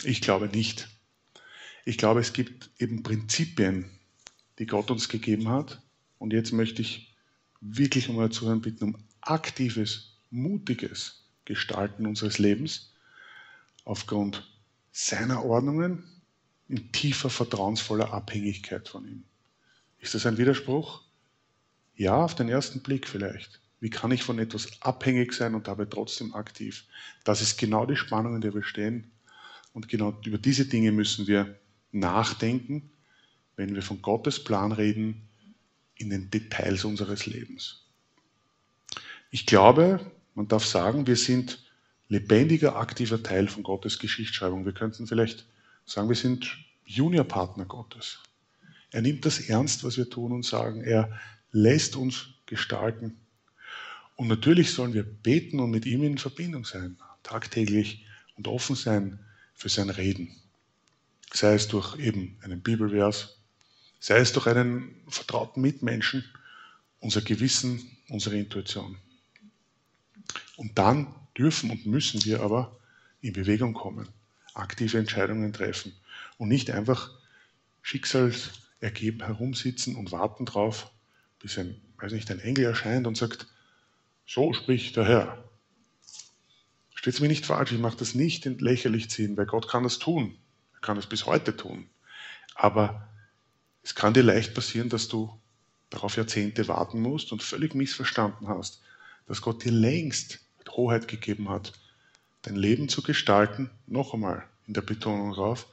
Ich 0.04 0.22
glaube 0.22 0.48
nicht. 0.48 0.90
Ich 1.86 1.98
glaube, 1.98 2.20
es 2.20 2.34
gibt 2.34 2.72
eben 2.80 3.04
Prinzipien, 3.04 3.86
die 4.58 4.66
Gott 4.66 4.90
uns 4.90 5.10
gegeben 5.10 5.50
hat. 5.50 5.82
Und 6.18 6.34
jetzt 6.34 6.52
möchte 6.54 6.82
ich 6.82 7.16
wirklich 7.60 8.10
euer 8.10 8.32
Zuhören 8.32 8.62
bitten, 8.62 8.84
um 8.84 8.98
aktives, 9.22 10.18
mutiges 10.32 11.24
Gestalten 11.46 12.08
unseres 12.08 12.40
Lebens 12.40 12.94
aufgrund 13.86 14.48
seiner 14.92 15.46
Ordnungen 15.46 16.04
in 16.68 16.92
tiefer, 16.92 17.30
vertrauensvoller 17.30 18.12
Abhängigkeit 18.12 18.88
von 18.88 19.08
ihm. 19.08 19.24
Ist 20.00 20.16
das 20.16 20.26
ein 20.26 20.38
Widerspruch? 20.38 21.04
Ja, 21.96 22.24
auf 22.24 22.34
den 22.34 22.50
ersten 22.50 22.82
Blick 22.82 23.08
vielleicht. 23.08 23.62
Wie 23.82 23.90
kann 23.90 24.12
ich 24.12 24.24
von 24.24 24.40
etwas 24.40 24.82
abhängig 24.82 25.34
sein 25.34 25.56
und 25.56 25.68
dabei 25.68 25.86
trotzdem 25.86 26.34
aktiv? 26.34 26.86
Das 27.26 27.42
ist 27.42 27.58
genau 27.58 27.86
die 27.86 27.98
Spannung, 27.98 28.36
in 28.36 28.42
der 28.42 28.54
wir 28.54 28.64
stehen. 28.64 29.12
Und 29.74 29.90
genau 29.90 30.18
über 30.26 30.38
diese 30.38 30.66
Dinge 30.66 30.94
müssen 30.94 31.28
wir 31.28 31.60
nachdenken, 31.92 32.90
wenn 33.58 33.76
wir 33.76 33.82
von 33.82 34.02
Gottes 34.02 34.44
Plan 34.44 34.72
reden, 34.72 35.28
in 35.96 36.10
den 36.10 36.30
Details 36.30 36.86
unseres 36.86 37.26
Lebens. 37.26 37.86
Ich 39.30 39.46
glaube, 39.46 40.00
Man 40.34 40.48
darf 40.48 40.66
sagen, 40.66 41.08
wir 41.08 41.18
sind 41.18 41.64
lebendiger, 42.08 42.76
aktiver 42.76 43.22
Teil 43.22 43.48
von 43.48 43.64
Gottes 43.64 44.00
Geschichtsschreibung. 44.00 44.66
Wir 44.66 44.74
könnten 44.74 45.08
vielleicht 45.08 45.46
sagen, 45.86 46.10
wir 46.10 46.16
sind 46.16 46.58
Juniorpartner 46.86 47.66
Gottes. 47.66 48.20
Er 48.92 49.02
nimmt 49.02 49.26
das 49.26 49.40
ernst, 49.40 49.84
was 49.84 49.98
wir 49.98 50.10
tun 50.10 50.32
und 50.32 50.46
sagen. 50.46 50.84
Er 50.84 51.20
lässt 51.52 51.96
uns 51.96 52.28
gestalten. 52.46 53.21
Und 54.16 54.28
natürlich 54.28 54.72
sollen 54.72 54.94
wir 54.94 55.04
beten 55.04 55.60
und 55.60 55.72
mit 55.72 55.86
ihm 55.86 56.04
in 56.04 56.18
Verbindung 56.18 56.66
sein, 56.66 56.98
tagtäglich 57.24 58.06
und 58.36 58.48
offen 58.48 58.76
sein 58.76 59.20
für 59.54 59.70
sein 59.70 59.90
Reden. 59.90 60.36
Sei 61.34 61.54
es 61.54 61.68
durch 61.68 61.98
eben 62.00 62.38
einen 62.42 62.62
Bibelvers, 62.62 63.38
sei 64.00 64.18
es 64.18 64.34
durch 64.34 64.48
einen 64.48 64.96
vertrauten 65.08 65.62
Mitmenschen, 65.62 66.24
unser 67.00 67.22
Gewissen, 67.22 67.98
unsere 68.10 68.38
Intuition. 68.38 68.98
Und 70.58 70.78
dann 70.78 71.14
dürfen 71.38 71.72
und 71.72 71.86
müssen 71.86 72.24
wir 72.26 72.42
aber 72.42 72.78
in 73.22 73.34
Bewegung 73.34 73.74
kommen, 73.74 74.08
aktive 74.54 74.98
Entscheidungen 74.98 75.54
treffen 75.54 75.94
und 76.38 76.50
nicht 76.50 76.70
einfach 76.70 77.12
schicksalsergeben 77.82 79.26
herumsitzen 79.26 79.96
und 79.96 80.12
warten 80.12 80.46
drauf, 80.46 80.92
bis 81.40 81.58
ein, 81.58 81.80
weiß 81.98 82.12
nicht, 82.12 82.30
ein 82.32 82.40
Engel 82.40 82.66
erscheint 82.66 83.08
und 83.08 83.18
sagt, 83.18 83.48
so 84.34 84.54
spricht 84.54 84.96
der 84.96 85.06
Herr. 85.06 85.44
Steht 86.96 87.20
mir 87.20 87.28
nicht 87.28 87.46
falsch, 87.46 87.74
ich 87.74 87.80
mache 87.80 87.98
das 87.98 88.16
nicht 88.16 88.46
in 88.46 88.60
lächerlich 88.60 89.10
ziehen, 89.10 89.36
weil 89.36 89.46
Gott 89.46 89.68
kann 89.68 89.84
das 89.84 90.00
tun. 90.00 90.38
Er 90.74 90.80
kann 90.80 90.98
es 90.98 91.06
bis 91.06 91.26
heute 91.26 91.58
tun. 91.58 91.90
Aber 92.56 93.10
es 93.84 93.94
kann 93.94 94.14
dir 94.14 94.24
leicht 94.24 94.54
passieren, 94.54 94.88
dass 94.88 95.10
du 95.10 95.38
darauf 95.90 96.16
Jahrzehnte 96.16 96.70
warten 96.70 97.02
musst 97.02 97.34
und 97.34 97.44
völlig 97.44 97.76
missverstanden 97.76 98.48
hast, 98.48 98.82
dass 99.28 99.42
Gott 99.42 99.66
dir 99.66 99.74
längst 99.74 100.40
Hoheit 100.70 101.10
gegeben 101.10 101.50
hat, 101.50 101.74
dein 102.44 102.56
Leben 102.56 102.88
zu 102.88 103.04
gestalten, 103.04 103.70
noch 103.88 104.14
einmal 104.14 104.48
in 104.66 104.74
der 104.74 104.82
Betonung 104.82 105.34
drauf, 105.34 105.68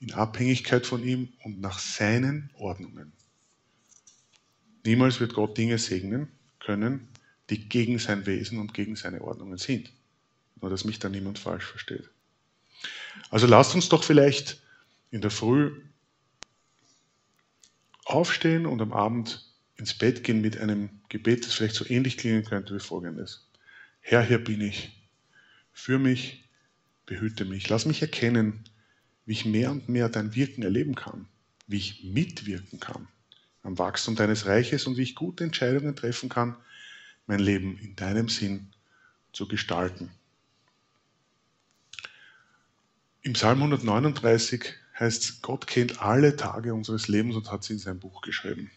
in 0.00 0.14
Abhängigkeit 0.14 0.86
von 0.86 1.04
ihm 1.04 1.34
und 1.44 1.60
nach 1.60 1.78
seinen 1.78 2.48
Ordnungen. 2.54 3.12
Niemals 4.86 5.20
wird 5.20 5.34
Gott 5.34 5.58
Dinge 5.58 5.76
segnen 5.76 6.32
können, 6.60 7.08
die 7.50 7.68
gegen 7.68 7.98
sein 7.98 8.26
Wesen 8.26 8.58
und 8.58 8.74
gegen 8.74 8.96
seine 8.96 9.22
Ordnungen 9.22 9.58
sind. 9.58 9.90
Nur 10.60 10.70
dass 10.70 10.84
mich 10.84 10.98
da 10.98 11.08
niemand 11.08 11.38
falsch 11.38 11.64
versteht. 11.64 12.08
Also 13.30 13.46
lasst 13.46 13.74
uns 13.74 13.88
doch 13.88 14.04
vielleicht 14.04 14.60
in 15.10 15.20
der 15.20 15.30
Früh 15.30 15.80
aufstehen 18.04 18.66
und 18.66 18.80
am 18.80 18.92
Abend 18.92 19.44
ins 19.76 19.94
Bett 19.94 20.24
gehen 20.24 20.40
mit 20.40 20.58
einem 20.58 20.90
Gebet, 21.08 21.46
das 21.46 21.54
vielleicht 21.54 21.74
so 21.74 21.86
ähnlich 21.88 22.16
klingen 22.16 22.44
könnte 22.44 22.74
wie 22.74 22.80
folgendes. 22.80 23.46
Herr, 24.00 24.22
hier 24.22 24.42
bin 24.42 24.60
ich. 24.60 24.90
Für 25.72 25.98
mich, 25.98 26.44
behüte 27.06 27.44
mich. 27.44 27.68
Lass 27.68 27.86
mich 27.86 28.02
erkennen, 28.02 28.64
wie 29.26 29.32
ich 29.32 29.44
mehr 29.44 29.70
und 29.70 29.88
mehr 29.88 30.08
dein 30.08 30.34
Wirken 30.34 30.62
erleben 30.62 30.94
kann, 30.94 31.28
wie 31.66 31.76
ich 31.76 32.04
mitwirken 32.04 32.80
kann 32.80 33.08
am 33.62 33.78
Wachstum 33.78 34.16
deines 34.16 34.46
Reiches 34.46 34.86
und 34.86 34.96
wie 34.96 35.02
ich 35.02 35.14
gute 35.14 35.44
Entscheidungen 35.44 35.94
treffen 35.94 36.28
kann, 36.28 36.56
mein 37.28 37.38
Leben 37.38 37.78
in 37.78 37.94
deinem 37.94 38.28
Sinn 38.28 38.72
zu 39.32 39.46
gestalten. 39.46 40.10
Im 43.22 43.34
Psalm 43.34 43.58
139 43.58 44.74
heißt 44.98 45.22
es, 45.22 45.42
Gott 45.42 45.66
kennt 45.66 46.00
alle 46.00 46.36
Tage 46.36 46.74
unseres 46.74 47.06
Lebens 47.06 47.36
und 47.36 47.52
hat 47.52 47.62
sie 47.62 47.74
in 47.74 47.78
sein 47.78 48.00
Buch 48.00 48.22
geschrieben. 48.22 48.70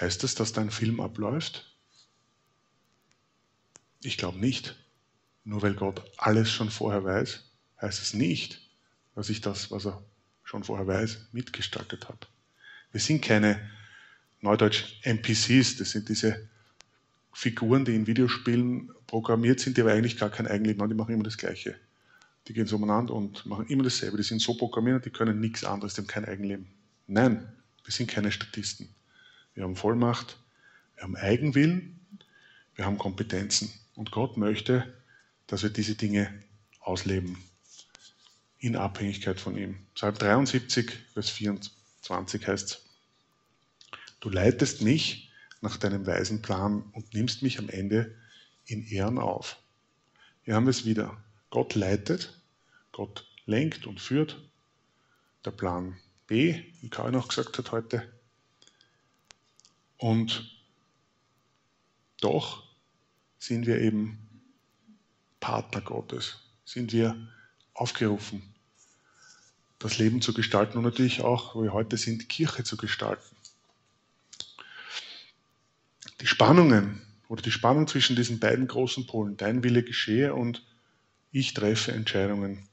Heißt 0.00 0.24
es, 0.24 0.34
dass 0.34 0.52
dein 0.52 0.70
Film 0.70 1.00
abläuft? 1.00 1.72
Ich 4.02 4.18
glaube 4.18 4.38
nicht. 4.38 4.76
Nur 5.44 5.62
weil 5.62 5.74
Gott 5.74 6.02
alles 6.18 6.50
schon 6.50 6.70
vorher 6.70 7.04
weiß, 7.04 7.44
heißt 7.80 8.00
es 8.00 8.14
nicht, 8.14 8.60
dass 9.14 9.28
ich 9.28 9.40
das, 9.40 9.70
was 9.70 9.86
er 9.86 10.02
schon 10.44 10.64
vorher 10.64 10.86
weiß, 10.86 11.28
mitgestaltet 11.32 12.08
habe. 12.08 12.26
Wir 12.92 13.00
sind 13.00 13.22
keine 13.22 13.70
Neudeutsch 14.40 15.00
NPCs, 15.02 15.76
das 15.78 15.90
sind 15.90 16.08
diese 16.08 16.48
Figuren, 17.32 17.84
die 17.84 17.94
in 17.94 18.06
Videospielen 18.06 18.90
programmiert 19.06 19.60
sind, 19.60 19.76
die 19.76 19.80
aber 19.80 19.92
eigentlich 19.92 20.18
gar 20.18 20.30
kein 20.30 20.46
Eigenleben 20.46 20.82
haben, 20.82 20.90
die 20.90 20.96
machen 20.96 21.14
immer 21.14 21.24
das 21.24 21.38
Gleiche. 21.38 21.76
Die 22.48 22.52
gehen 22.52 22.66
so 22.66 22.76
umeinander 22.76 23.14
und 23.14 23.46
machen 23.46 23.66
immer 23.66 23.84
dasselbe. 23.84 24.16
Die 24.16 24.22
sind 24.22 24.40
so 24.40 24.54
programmiert 24.54 25.04
die 25.04 25.10
können 25.10 25.40
nichts 25.40 25.64
anderes, 25.64 25.94
die 25.94 26.00
haben 26.00 26.08
kein 26.08 26.24
Eigenleben. 26.24 26.66
Nein, 27.06 27.46
wir 27.84 27.92
sind 27.92 28.10
keine 28.10 28.32
Statisten. 28.32 28.88
Wir 29.54 29.64
haben 29.64 29.76
Vollmacht, 29.76 30.38
wir 30.94 31.04
haben 31.04 31.16
Eigenwillen, 31.16 32.00
wir 32.74 32.84
haben 32.84 32.98
Kompetenzen. 32.98 33.72
Und 33.94 34.10
Gott 34.10 34.36
möchte, 34.36 34.92
dass 35.46 35.62
wir 35.62 35.70
diese 35.70 35.94
Dinge 35.94 36.32
ausleben. 36.80 37.36
In 38.58 38.76
Abhängigkeit 38.76 39.40
von 39.40 39.56
ihm. 39.56 39.76
Psalm 39.94 40.14
73, 40.14 40.92
Vers 41.12 41.30
24 41.30 42.46
heißt 42.46 42.70
es, 42.70 42.84
Du 44.20 44.30
leitest 44.30 44.82
mich 44.82 45.31
nach 45.62 45.76
deinem 45.76 46.06
weisen 46.06 46.42
Plan 46.42 46.82
und 46.92 47.14
nimmst 47.14 47.42
mich 47.42 47.58
am 47.58 47.68
Ende 47.68 48.14
in 48.66 48.84
Ehren 48.86 49.18
auf. 49.18 49.56
Hier 50.42 50.54
haben 50.54 50.66
wir 50.66 50.70
es 50.70 50.84
wieder. 50.84 51.22
Gott 51.50 51.74
leitet, 51.74 52.40
Gott 52.90 53.26
lenkt 53.46 53.86
und 53.86 54.00
führt. 54.00 54.42
Der 55.44 55.52
Plan 55.52 55.96
B, 56.26 56.62
wie 56.80 56.88
Kai 56.88 57.10
noch 57.10 57.28
gesagt 57.28 57.58
hat 57.58 57.72
heute. 57.72 58.12
Und 59.98 60.50
doch 62.20 62.64
sind 63.38 63.66
wir 63.66 63.80
eben 63.80 64.18
Partner 65.40 65.80
Gottes, 65.80 66.38
sind 66.64 66.92
wir 66.92 67.16
aufgerufen, 67.74 68.42
das 69.78 69.98
Leben 69.98 70.22
zu 70.22 70.32
gestalten 70.32 70.78
und 70.78 70.84
natürlich 70.84 71.22
auch, 71.22 71.54
wo 71.54 71.62
wir 71.62 71.72
heute 71.72 71.96
sind, 71.96 72.28
Kirche 72.28 72.62
zu 72.64 72.76
gestalten. 72.76 73.36
Die 76.22 76.28
Spannungen 76.28 77.02
oder 77.26 77.42
die 77.42 77.50
Spannung 77.50 77.88
zwischen 77.88 78.14
diesen 78.14 78.38
beiden 78.38 78.68
großen 78.68 79.08
Polen, 79.08 79.36
dein 79.36 79.64
Wille 79.64 79.82
geschehe 79.82 80.34
und 80.34 80.64
ich 81.32 81.52
treffe 81.52 81.90
Entscheidungen 81.90 82.68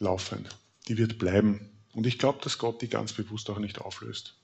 laufend, 0.00 0.48
die 0.88 0.98
wird 0.98 1.18
bleiben. 1.18 1.70
Und 1.92 2.04
ich 2.04 2.18
glaube, 2.18 2.40
dass 2.42 2.58
Gott 2.58 2.82
die 2.82 2.88
ganz 2.88 3.12
bewusst 3.12 3.48
auch 3.48 3.60
nicht 3.60 3.78
auflöst. 3.78 4.36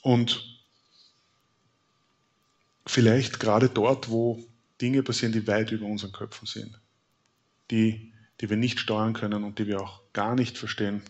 Und 0.00 0.64
vielleicht 2.86 3.40
gerade 3.40 3.68
dort, 3.68 4.08
wo 4.08 4.44
Dinge 4.80 5.02
passieren, 5.02 5.32
die 5.32 5.48
weit 5.48 5.72
über 5.72 5.86
unseren 5.86 6.12
Köpfen 6.12 6.46
sind, 6.46 6.78
die, 7.72 8.12
die 8.40 8.48
wir 8.48 8.56
nicht 8.56 8.78
steuern 8.78 9.12
können 9.12 9.42
und 9.42 9.58
die 9.58 9.66
wir 9.66 9.80
auch 9.80 10.02
gar 10.12 10.36
nicht 10.36 10.56
verstehen, 10.56 11.02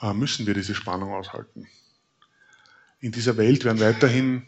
äh, 0.00 0.14
müssen 0.14 0.46
wir 0.46 0.54
diese 0.54 0.76
Spannung 0.76 1.12
aushalten. 1.12 1.66
In 3.02 3.10
dieser 3.10 3.36
Welt 3.36 3.64
werden 3.64 3.80
weiterhin 3.80 4.46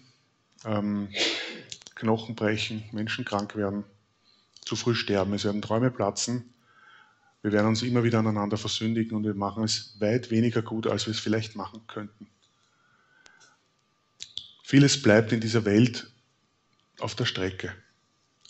ähm, 0.64 1.08
Knochen 1.96 2.36
brechen, 2.36 2.84
Menschen 2.92 3.24
krank 3.24 3.56
werden, 3.56 3.82
zu 4.64 4.76
früh 4.76 4.94
sterben, 4.94 5.34
es 5.34 5.44
werden 5.44 5.60
Träume 5.60 5.90
platzen, 5.90 6.54
wir 7.42 7.50
werden 7.50 7.66
uns 7.66 7.82
immer 7.82 8.04
wieder 8.04 8.20
aneinander 8.20 8.56
versündigen 8.56 9.16
und 9.16 9.24
wir 9.24 9.34
machen 9.34 9.64
es 9.64 9.96
weit 9.98 10.30
weniger 10.30 10.62
gut, 10.62 10.86
als 10.86 11.06
wir 11.06 11.10
es 11.10 11.18
vielleicht 11.18 11.56
machen 11.56 11.82
könnten. 11.88 12.28
Vieles 14.62 15.02
bleibt 15.02 15.32
in 15.32 15.40
dieser 15.40 15.64
Welt 15.64 16.08
auf 17.00 17.16
der 17.16 17.24
Strecke. 17.24 17.74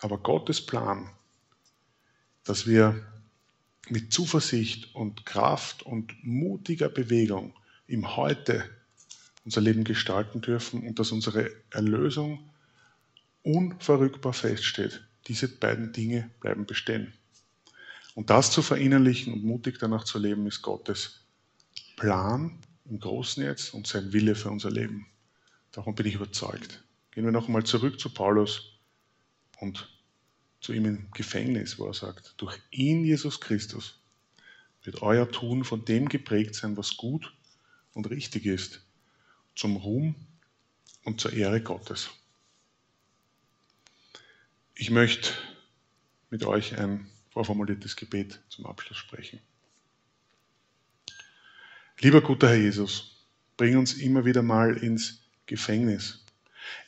Aber 0.01 0.19
Gottes 0.19 0.65
Plan, 0.65 1.09
dass 2.45 2.67
wir 2.67 3.07
mit 3.89 4.13
Zuversicht 4.13 4.95
und 4.95 5.25
Kraft 5.25 5.83
und 5.83 6.13
mutiger 6.23 6.91
Bewegung 6.91 7.55
im 7.87 8.17
Heute 8.17 8.69
unser 9.45 9.61
Leben 9.61 9.85
gestalten 9.85 10.41
dürfen 10.41 10.87
und 10.87 10.99
dass 10.99 11.13
unsere 11.13 11.51
Erlösung 11.71 12.51
unverrückbar 13.43 14.33
feststeht. 14.33 15.07
Diese 15.27 15.49
beiden 15.49 15.93
Dinge 15.93 16.31
bleiben 16.41 16.67
bestehen. 16.67 17.13
Und 18.15 18.31
das 18.31 18.51
zu 18.51 18.63
verinnerlichen 18.63 19.33
und 19.33 19.45
mutig 19.45 19.79
danach 19.79 20.05
zu 20.05 20.19
leben, 20.19 20.47
ist 20.47 20.63
Gottes 20.63 21.21
Plan 21.97 22.59
im 22.85 23.01
Großen 23.01 23.43
jetzt 23.43 23.75
und 23.75 23.87
sein 23.87 24.13
Wille 24.13 24.35
für 24.35 24.51
unser 24.51 24.71
Leben. 24.71 25.07
Davon 25.73 25.95
bin 25.95 26.07
ich 26.07 26.15
überzeugt. 26.15 26.83
Gehen 27.11 27.25
wir 27.25 27.33
noch 27.33 27.47
einmal 27.47 27.65
zurück 27.65 27.99
zu 27.99 28.11
Paulus 28.11 28.79
und 29.61 29.89
zu 30.61 30.73
ihm 30.73 30.87
im 30.87 31.11
Gefängnis, 31.13 31.79
wo 31.79 31.87
er 31.87 31.95
sagt, 31.95 32.35
durch 32.39 32.59
ihn, 32.71 33.05
Jesus 33.05 33.41
Christus, 33.41 34.01
wird 34.83 35.03
euer 35.03 35.31
Tun 35.31 35.65
von 35.65 35.85
dem 35.85 36.09
geprägt 36.09 36.55
sein, 36.55 36.77
was 36.77 36.97
gut 36.97 37.35
und 37.93 38.09
richtig 38.11 38.47
ist, 38.47 38.85
zum 39.55 39.77
Ruhm 39.77 40.15
und 41.05 41.21
zur 41.21 41.33
Ehre 41.33 41.61
Gottes. 41.61 42.11
Ich 44.75 44.91
möchte 44.91 45.31
mit 46.31 46.45
euch 46.45 46.79
ein 46.79 47.07
vorformuliertes 47.31 47.97
Gebet 47.97 48.41
zum 48.49 48.67
Abschluss 48.67 48.99
sprechen. 48.99 49.41
Lieber 52.01 52.23
guter 52.23 52.49
Herr 52.49 52.57
Jesus, 52.57 53.27
bring 53.57 53.77
uns 53.77 53.95
immer 53.95 54.25
wieder 54.25 54.43
mal 54.43 54.77
ins 54.77 55.21
Gefängnis. 55.47 56.25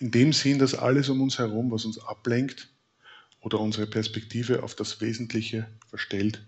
In 0.01 0.11
dem 0.11 0.33
Sinn, 0.33 0.59
dass 0.59 0.75
alles 0.75 1.09
um 1.09 1.21
uns 1.21 1.39
herum, 1.39 1.71
was 1.71 1.85
uns 1.85 1.99
ablenkt 1.99 2.69
oder 3.41 3.61
unsere 3.61 3.87
Perspektive 3.87 4.63
auf 4.63 4.75
das 4.75 5.01
Wesentliche 5.01 5.69
verstellt, 5.89 6.45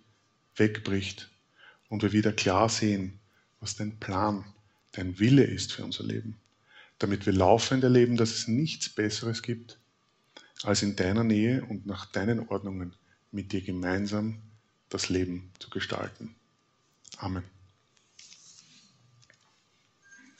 wegbricht 0.57 1.31
und 1.89 2.03
wir 2.03 2.13
wieder 2.13 2.33
klar 2.33 2.69
sehen, 2.69 3.21
was 3.61 3.77
dein 3.77 3.99
Plan, 4.01 4.45
dein 4.93 5.19
Wille 5.19 5.45
ist 5.45 5.73
für 5.73 5.85
unser 5.85 6.05
Leben, 6.05 6.37
damit 6.99 7.27
wir 7.27 7.33
laufend 7.33 7.85
erleben, 7.85 8.17
dass 8.17 8.31
es 8.31 8.49
nichts 8.49 8.89
Besseres 8.89 9.43
gibt, 9.43 9.79
als 10.63 10.83
in 10.83 10.97
deiner 10.97 11.25
Nähe 11.25 11.65
und 11.65 11.87
nach 11.87 12.07
deinen 12.07 12.49
Ordnungen 12.49 12.95
mit 13.31 13.53
dir 13.53 13.63
gemeinsam 13.63 14.43
das 14.89 15.09
Leben 15.09 15.53
zu 15.59 15.71
gestalten. 15.71 16.35
Amen. 17.19 17.45